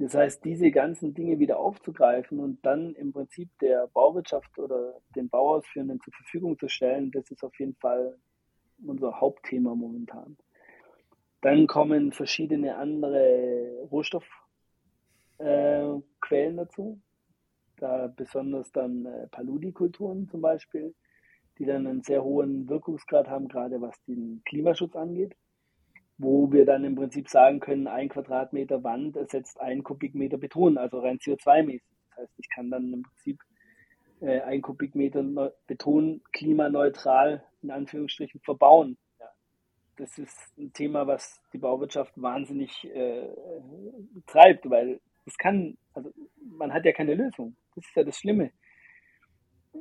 Das 0.00 0.14
heißt, 0.14 0.44
diese 0.44 0.70
ganzen 0.70 1.14
Dinge 1.14 1.38
wieder 1.38 1.58
aufzugreifen 1.58 2.40
und 2.40 2.64
dann 2.64 2.94
im 2.94 3.12
Prinzip 3.12 3.50
der 3.60 3.86
Bauwirtschaft 3.88 4.58
oder 4.58 4.94
den 5.14 5.28
Bauausführenden 5.28 6.00
zur 6.00 6.14
Verfügung 6.14 6.58
zu 6.58 6.68
stellen, 6.68 7.10
das 7.10 7.30
ist 7.30 7.44
auf 7.44 7.58
jeden 7.60 7.74
Fall 7.76 8.16
unser 8.84 9.20
Hauptthema 9.20 9.74
momentan. 9.74 10.38
Dann 11.42 11.66
kommen 11.66 12.12
verschiedene 12.12 12.76
andere 12.76 13.86
Rohstoffquellen 13.90 16.02
äh, 16.30 16.56
dazu, 16.56 16.98
da 17.80 18.06
besonders 18.08 18.70
dann 18.72 19.06
äh, 19.06 19.26
Paludikulturen 19.28 20.28
zum 20.28 20.40
Beispiel, 20.40 20.94
die 21.58 21.64
dann 21.64 21.86
einen 21.86 22.02
sehr 22.02 22.22
hohen 22.22 22.68
Wirkungsgrad 22.68 23.28
haben, 23.28 23.48
gerade 23.48 23.80
was 23.80 24.02
den 24.04 24.42
Klimaschutz 24.44 24.96
angeht 24.96 25.34
wo 26.20 26.52
wir 26.52 26.66
dann 26.66 26.84
im 26.84 26.96
Prinzip 26.96 27.28
sagen 27.28 27.60
können, 27.60 27.86
ein 27.86 28.10
Quadratmeter 28.10 28.84
Wand 28.84 29.16
ersetzt 29.16 29.58
ein 29.60 29.82
Kubikmeter 29.82 30.36
Beton, 30.36 30.76
also 30.76 31.00
rein 31.00 31.18
CO2-mäßig. 31.18 31.82
Das 32.10 32.18
heißt, 32.18 32.32
ich 32.38 32.48
kann 32.50 32.70
dann 32.70 32.92
im 32.92 33.02
Prinzip 33.02 33.40
äh, 34.20 34.40
ein 34.42 34.60
Kubikmeter 34.60 35.22
Beton 35.66 36.20
klimaneutral 36.32 37.42
in 37.62 37.70
Anführungsstrichen 37.70 38.40
verbauen. 38.40 38.98
Ja. 39.18 39.30
Das 39.96 40.18
ist 40.18 40.36
ein 40.58 40.72
Thema, 40.74 41.06
was 41.06 41.40
die 41.54 41.58
Bauwirtschaft 41.58 42.12
wahnsinnig 42.20 42.84
äh, 42.84 43.28
treibt, 44.26 44.68
weil 44.68 45.00
es 45.24 45.38
kann, 45.38 45.78
also 45.94 46.12
man 46.52 46.74
hat 46.74 46.84
ja 46.84 46.92
keine 46.92 47.14
Lösung. 47.14 47.56
Das 47.80 47.88
ist 47.88 47.96
ja 47.96 48.04
das 48.04 48.18
Schlimme. 48.18 48.50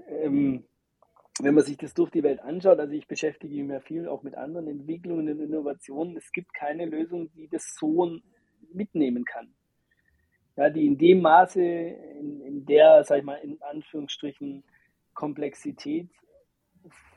Ähm, 0.08 0.64
wenn 1.42 1.54
man 1.54 1.64
sich 1.64 1.78
das 1.78 1.94
durch 1.94 2.12
die 2.12 2.24
Welt 2.24 2.40
anschaut, 2.42 2.80
also 2.80 2.94
ich 2.94 3.08
beschäftige 3.08 3.64
mich 3.64 3.72
ja 3.72 3.80
viel 3.82 4.08
auch 4.08 4.24
mit 4.24 4.36
anderen 4.36 4.68
Entwicklungen 4.68 5.30
und 5.30 5.40
Innovationen, 5.40 6.16
es 6.18 6.32
gibt 6.32 6.54
keine 6.54 6.86
Lösung, 6.86 7.32
die 7.34 7.48
das 7.48 7.76
so 7.78 8.20
mitnehmen 8.74 9.26
kann. 9.26 9.54
Ja, 10.56 10.70
die 10.70 10.86
in 10.86 10.98
dem 10.98 11.22
Maße, 11.22 11.62
in, 11.62 12.42
in 12.42 12.66
der, 12.66 13.04
sag 13.04 13.20
ich 13.20 13.24
mal, 13.24 13.36
in 13.36 13.62
Anführungsstrichen 13.62 14.64
Komplexität 15.14 16.10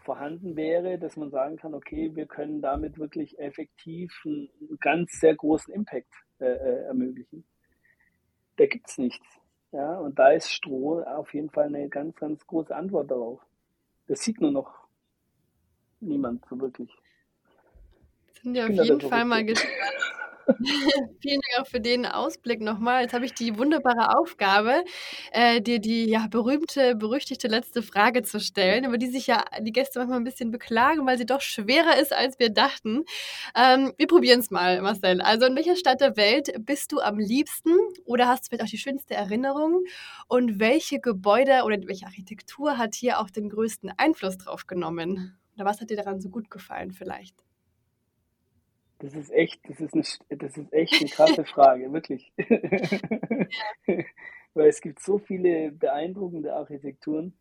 vorhanden 0.03 0.57
wäre, 0.57 0.99
dass 0.99 1.17
man 1.17 1.31
sagen 1.31 1.57
kann, 1.57 1.75
okay, 1.75 2.15
wir 2.15 2.27
können 2.27 2.61
damit 2.61 2.99
wirklich 2.99 3.39
effektiv 3.39 4.13
einen 4.25 4.49
ganz 4.81 5.13
sehr 5.21 5.37
großen 5.37 5.73
Impact 5.73 6.13
äh, 6.41 6.47
äh 6.47 6.85
ermöglichen. 6.87 7.45
Da 8.57 8.67
gibt 8.67 8.89
es 8.89 8.99
nichts. 8.99 9.42
Ja, 9.73 9.99
und 9.99 10.19
da 10.19 10.31
ist 10.31 10.53
Stroh 10.53 11.03
auf 11.03 11.33
jeden 11.33 11.51
Fall 11.51 11.67
eine 11.67 11.89
ganz, 11.89 12.17
ganz 12.17 12.47
große 12.47 12.75
Antwort 12.75 13.11
darauf. 13.11 13.41
Das 14.07 14.21
sieht 14.21 14.41
nur 14.41 14.51
noch 14.51 14.87
niemand 16.01 16.45
so 16.49 16.61
wirklich. 16.61 16.91
Sind 18.43 18.55
wir 18.55 18.65
auf 18.65 18.71
jeden 18.71 19.01
Fall 19.01 19.25
mal 19.25 19.45
gespannt. 19.45 19.73
Vielen 21.21 21.41
Dank 21.41 21.61
auch 21.61 21.67
für 21.67 21.81
den 21.81 22.07
Ausblick 22.07 22.61
nochmal. 22.61 23.03
Jetzt 23.03 23.15
habe 23.15 23.25
ich 23.25 23.35
die 23.35 23.59
wunderbare 23.59 24.17
Aufgabe, 24.19 24.85
äh, 25.33 25.61
dir 25.61 25.79
die 25.79 26.07
ja, 26.07 26.27
berühmte, 26.29 26.95
berüchtigte 26.95 27.49
letzte 27.49 27.83
Frage 27.83 28.23
zu 28.23 28.41
stellen, 28.41 28.85
über 28.85 28.99
die 28.99 29.07
sich 29.07 29.27
ja 29.27 29.45
die 29.61 29.73
Gäste 29.73 29.99
manchmal 29.99 30.21
ein 30.21 30.25
bisschen 30.25 30.51
beklagen, 30.51 31.07
weil 31.07 31.19
sie 31.19 31.27
doch 31.27 31.41
schwerer 31.41 31.99
ist, 31.99 32.13
als 32.13 32.39
wir 32.39 32.51
dachten. 32.51 33.05
Ähm, 33.55 33.93
wir 33.97 34.07
probieren 34.07 34.41
es 34.41 34.51
mal, 34.51 34.81
Marcel. 34.83 35.21
Also 35.21 35.47
in 35.47 35.57
welcher 35.57 35.77
Stadt 35.77 36.01
der 36.01 36.17
Welt 36.17 36.53
bist 36.61 36.93
du 36.93 37.01
am 37.01 37.19
liebsten 37.19 37.73
oder 38.05 38.29
hast 38.29 38.45
du 38.45 38.49
vielleicht 38.49 38.65
auch 38.65 38.71
die 38.71 38.79
schönste 38.79 39.15
Erinnerung? 39.15 39.85
Und 40.29 40.59
welche 40.59 41.01
Gebäude 41.01 41.63
oder 41.65 41.77
welche 41.87 42.07
Architektur 42.07 42.79
hat 42.79 42.95
hier 42.95 43.21
auch 43.21 43.31
den 43.31 43.49
größten 43.49 43.93
Einfluss 43.97 44.39
drauf 44.39 44.67
genommen? 44.67 45.39
Oder 45.55 45.65
was 45.65 45.81
hat 45.81 45.91
dir 45.91 45.97
daran 45.97 46.21
so 46.21 46.31
gut 46.31 46.51
gefallen 46.51 46.93
vielleicht? 46.93 47.37
Das 49.03 49.15
ist 49.15 49.33
echt, 49.33 49.69
das 49.69 49.81
ist 49.81 49.95
eine, 49.95 50.05
das 50.39 50.57
ist 50.57 50.73
echt 50.73 50.95
eine 51.01 51.11
krasse 51.11 51.45
Frage, 51.45 51.93
wirklich. 51.93 52.33
Weil 54.55 54.69
es 54.69 54.81
gibt 54.81 55.01
so 55.01 55.19
viele 55.19 55.73
beeindruckende 55.73 56.55
Architekturen. 56.55 57.33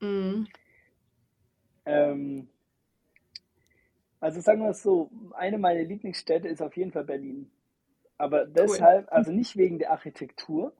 Mhm. 0.00 0.48
Ähm, 1.86 2.48
also 4.18 4.40
sagen 4.40 4.62
wir 4.62 4.70
es 4.70 4.82
so, 4.82 5.08
eine 5.34 5.58
meiner 5.58 5.84
Lieblingsstädte 5.84 6.48
ist 6.48 6.60
auf 6.60 6.76
jeden 6.76 6.90
Fall 6.90 7.04
Berlin. 7.04 7.48
Aber 8.18 8.44
deshalb, 8.44 9.06
cool. 9.06 9.16
also 9.16 9.30
nicht 9.30 9.56
wegen 9.56 9.78
der 9.78 9.92
Architektur, 9.92 10.72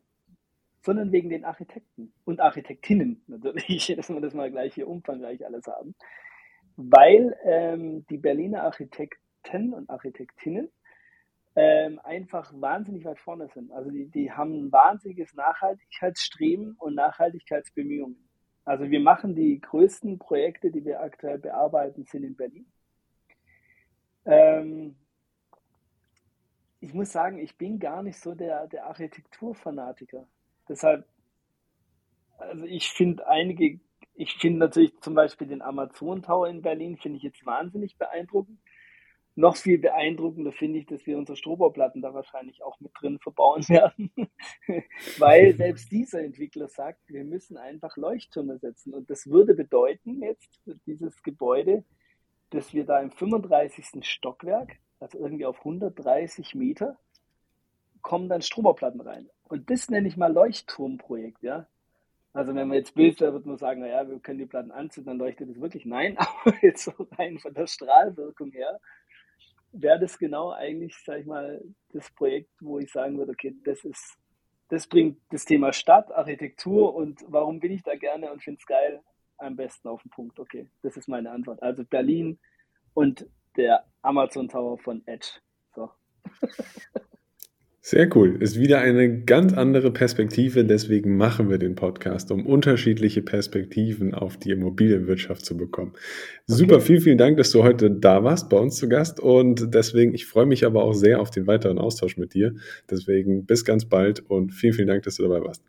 sondern 0.80 1.12
wegen 1.12 1.30
den 1.30 1.44
Architekten 1.44 2.12
und 2.24 2.40
Architektinnen 2.40 3.22
natürlich, 3.28 3.86
dass 3.96 4.08
wir 4.08 4.20
das 4.20 4.34
mal 4.34 4.50
gleich 4.50 4.74
hier 4.74 4.88
umfangreich 4.88 5.46
alles 5.46 5.68
haben. 5.68 5.94
Weil 6.76 7.36
ähm, 7.44 8.04
die 8.08 8.18
Berliner 8.18 8.64
Architekten 8.64 9.22
Architekten 9.42 9.74
und 9.74 9.90
Architektinnen 9.90 10.70
ähm, 11.54 12.00
einfach 12.02 12.52
wahnsinnig 12.54 13.04
weit 13.04 13.18
vorne 13.18 13.48
sind. 13.48 13.72
Also 13.72 13.90
die, 13.90 14.08
die 14.08 14.32
haben 14.32 14.66
ein 14.66 14.72
wahnsinniges 14.72 15.34
Nachhaltigkeitsstreben 15.34 16.76
und 16.78 16.94
Nachhaltigkeitsbemühungen. 16.94 18.28
Also 18.64 18.90
wir 18.90 19.00
machen 19.00 19.34
die 19.34 19.60
größten 19.60 20.18
Projekte, 20.18 20.70
die 20.70 20.84
wir 20.84 21.00
aktuell 21.00 21.38
bearbeiten, 21.38 22.04
sind 22.04 22.24
in 22.24 22.36
Berlin. 22.36 22.66
Ähm, 24.24 24.96
ich 26.80 26.94
muss 26.94 27.12
sagen, 27.12 27.38
ich 27.38 27.56
bin 27.58 27.78
gar 27.78 28.02
nicht 28.02 28.18
so 28.18 28.34
der, 28.34 28.66
der 28.68 28.86
Architekturfanatiker. 28.86 30.26
Deshalb, 30.68 31.06
also 32.38 32.64
ich 32.64 32.88
finde 32.90 33.26
einige, 33.26 33.80
ich 34.14 34.34
finde 34.34 34.60
natürlich 34.60 34.98
zum 35.00 35.14
Beispiel 35.14 35.48
den 35.48 35.60
Amazon 35.60 36.22
Tower 36.22 36.48
in 36.48 36.62
Berlin, 36.62 36.96
finde 36.96 37.18
ich 37.18 37.24
jetzt 37.24 37.44
wahnsinnig 37.44 37.98
beeindruckend. 37.98 38.58
Noch 39.34 39.56
viel 39.56 39.78
beeindruckender 39.78 40.52
finde 40.52 40.80
ich, 40.80 40.86
dass 40.86 41.06
wir 41.06 41.16
unsere 41.16 41.36
Strohbauplatten 41.36 42.02
da 42.02 42.12
wahrscheinlich 42.12 42.62
auch 42.62 42.78
mit 42.80 42.92
drin 43.00 43.18
verbauen 43.18 43.66
werden, 43.68 44.10
weil 45.18 45.56
selbst 45.56 45.90
dieser 45.90 46.22
Entwickler 46.22 46.68
sagt, 46.68 47.00
wir 47.08 47.24
müssen 47.24 47.56
einfach 47.56 47.96
Leuchttürme 47.96 48.58
setzen. 48.58 48.92
Und 48.92 49.08
das 49.08 49.28
würde 49.28 49.54
bedeuten 49.54 50.22
jetzt 50.22 50.60
für 50.64 50.74
dieses 50.86 51.22
Gebäude, 51.22 51.82
dass 52.50 52.74
wir 52.74 52.84
da 52.84 53.00
im 53.00 53.10
35. 53.10 54.06
Stockwerk, 54.06 54.76
also 55.00 55.18
irgendwie 55.18 55.46
auf 55.46 55.58
130 55.58 56.54
Meter, 56.54 56.98
kommen 58.02 58.28
dann 58.28 58.42
Strohbauplatten 58.42 59.00
rein. 59.00 59.30
Und 59.48 59.70
das 59.70 59.88
nenne 59.88 60.08
ich 60.08 60.18
mal 60.18 60.32
Leuchtturmprojekt, 60.32 61.42
ja. 61.42 61.66
Also 62.34 62.54
wenn 62.54 62.68
man 62.68 62.78
jetzt 62.78 62.94
Bild 62.94 63.20
wäre, 63.20 63.32
würde 63.32 63.48
man 63.48 63.58
sagen, 63.58 63.80
naja, 63.80 64.08
wir 64.08 64.18
können 64.18 64.38
die 64.38 64.46
Platten 64.46 64.70
anziehen, 64.70 65.04
dann 65.04 65.18
leuchtet 65.18 65.50
es 65.50 65.60
wirklich. 65.60 65.84
Nein, 65.86 66.16
aber 66.44 66.54
jetzt 66.62 66.84
so 66.84 66.92
rein 67.18 67.38
von 67.38 67.54
der 67.54 67.66
Strahlwirkung 67.66 68.50
her 68.52 68.78
wäre 69.72 69.98
das 69.98 70.18
genau 70.18 70.50
eigentlich, 70.52 70.94
sag 71.04 71.20
ich 71.20 71.26
mal, 71.26 71.62
das 71.92 72.10
Projekt, 72.12 72.50
wo 72.60 72.78
ich 72.78 72.90
sagen 72.90 73.18
würde, 73.18 73.32
okay, 73.32 73.54
das 73.64 73.84
ist, 73.84 74.18
das 74.68 74.86
bringt 74.86 75.18
das 75.30 75.44
Thema 75.44 75.72
Stadt, 75.72 76.12
Architektur 76.12 76.94
und 76.94 77.20
warum 77.28 77.60
bin 77.60 77.72
ich 77.72 77.82
da 77.82 77.96
gerne 77.96 78.30
und 78.32 78.42
finde 78.42 78.58
es 78.60 78.66
geil 78.66 79.02
am 79.38 79.56
besten 79.56 79.88
auf 79.88 80.02
den 80.02 80.10
Punkt. 80.10 80.38
Okay, 80.38 80.68
das 80.82 80.96
ist 80.96 81.08
meine 81.08 81.30
Antwort. 81.30 81.62
Also 81.62 81.84
Berlin 81.84 82.38
und 82.94 83.26
der 83.56 83.84
Amazon 84.02 84.48
Tower 84.48 84.78
von 84.78 85.02
Edge. 85.06 85.40
So. 85.74 85.90
Sehr 87.84 88.08
cool. 88.14 88.40
Ist 88.40 88.60
wieder 88.60 88.78
eine 88.78 89.24
ganz 89.24 89.52
andere 89.52 89.90
Perspektive. 89.90 90.64
Deswegen 90.64 91.16
machen 91.16 91.50
wir 91.50 91.58
den 91.58 91.74
Podcast, 91.74 92.30
um 92.30 92.46
unterschiedliche 92.46 93.22
Perspektiven 93.22 94.14
auf 94.14 94.36
die 94.36 94.52
Immobilienwirtschaft 94.52 95.44
zu 95.44 95.56
bekommen. 95.56 95.92
Super, 96.46 96.76
okay. 96.76 96.84
vielen, 96.84 97.00
vielen 97.00 97.18
Dank, 97.18 97.38
dass 97.38 97.50
du 97.50 97.64
heute 97.64 97.90
da 97.90 98.22
warst, 98.22 98.48
bei 98.50 98.56
uns 98.56 98.76
zu 98.76 98.88
Gast. 98.88 99.18
Und 99.18 99.74
deswegen, 99.74 100.14
ich 100.14 100.26
freue 100.26 100.46
mich 100.46 100.64
aber 100.64 100.84
auch 100.84 100.92
sehr 100.92 101.20
auf 101.20 101.30
den 101.30 101.48
weiteren 101.48 101.80
Austausch 101.80 102.16
mit 102.16 102.34
dir. 102.34 102.54
Deswegen 102.88 103.46
bis 103.46 103.64
ganz 103.64 103.84
bald 103.84 104.20
und 104.30 104.52
vielen, 104.52 104.74
vielen 104.74 104.88
Dank, 104.88 105.02
dass 105.02 105.16
du 105.16 105.24
dabei 105.24 105.44
warst. 105.44 105.64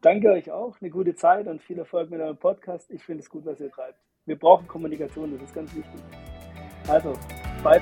Danke 0.00 0.32
euch 0.32 0.50
auch. 0.50 0.76
Eine 0.80 0.90
gute 0.90 1.14
Zeit 1.14 1.46
und 1.46 1.62
viel 1.62 1.78
Erfolg 1.78 2.10
mit 2.10 2.20
eurem 2.20 2.38
Podcast. 2.38 2.90
Ich 2.90 3.04
finde 3.04 3.22
es 3.22 3.30
gut, 3.30 3.46
was 3.46 3.60
ihr 3.60 3.70
treibt. 3.70 3.98
Wir 4.26 4.34
brauchen 4.34 4.66
Kommunikation, 4.66 5.32
das 5.32 5.48
ist 5.48 5.54
ganz 5.54 5.72
wichtig. 5.76 6.00
Also, 6.88 7.12
bye. 7.62 7.80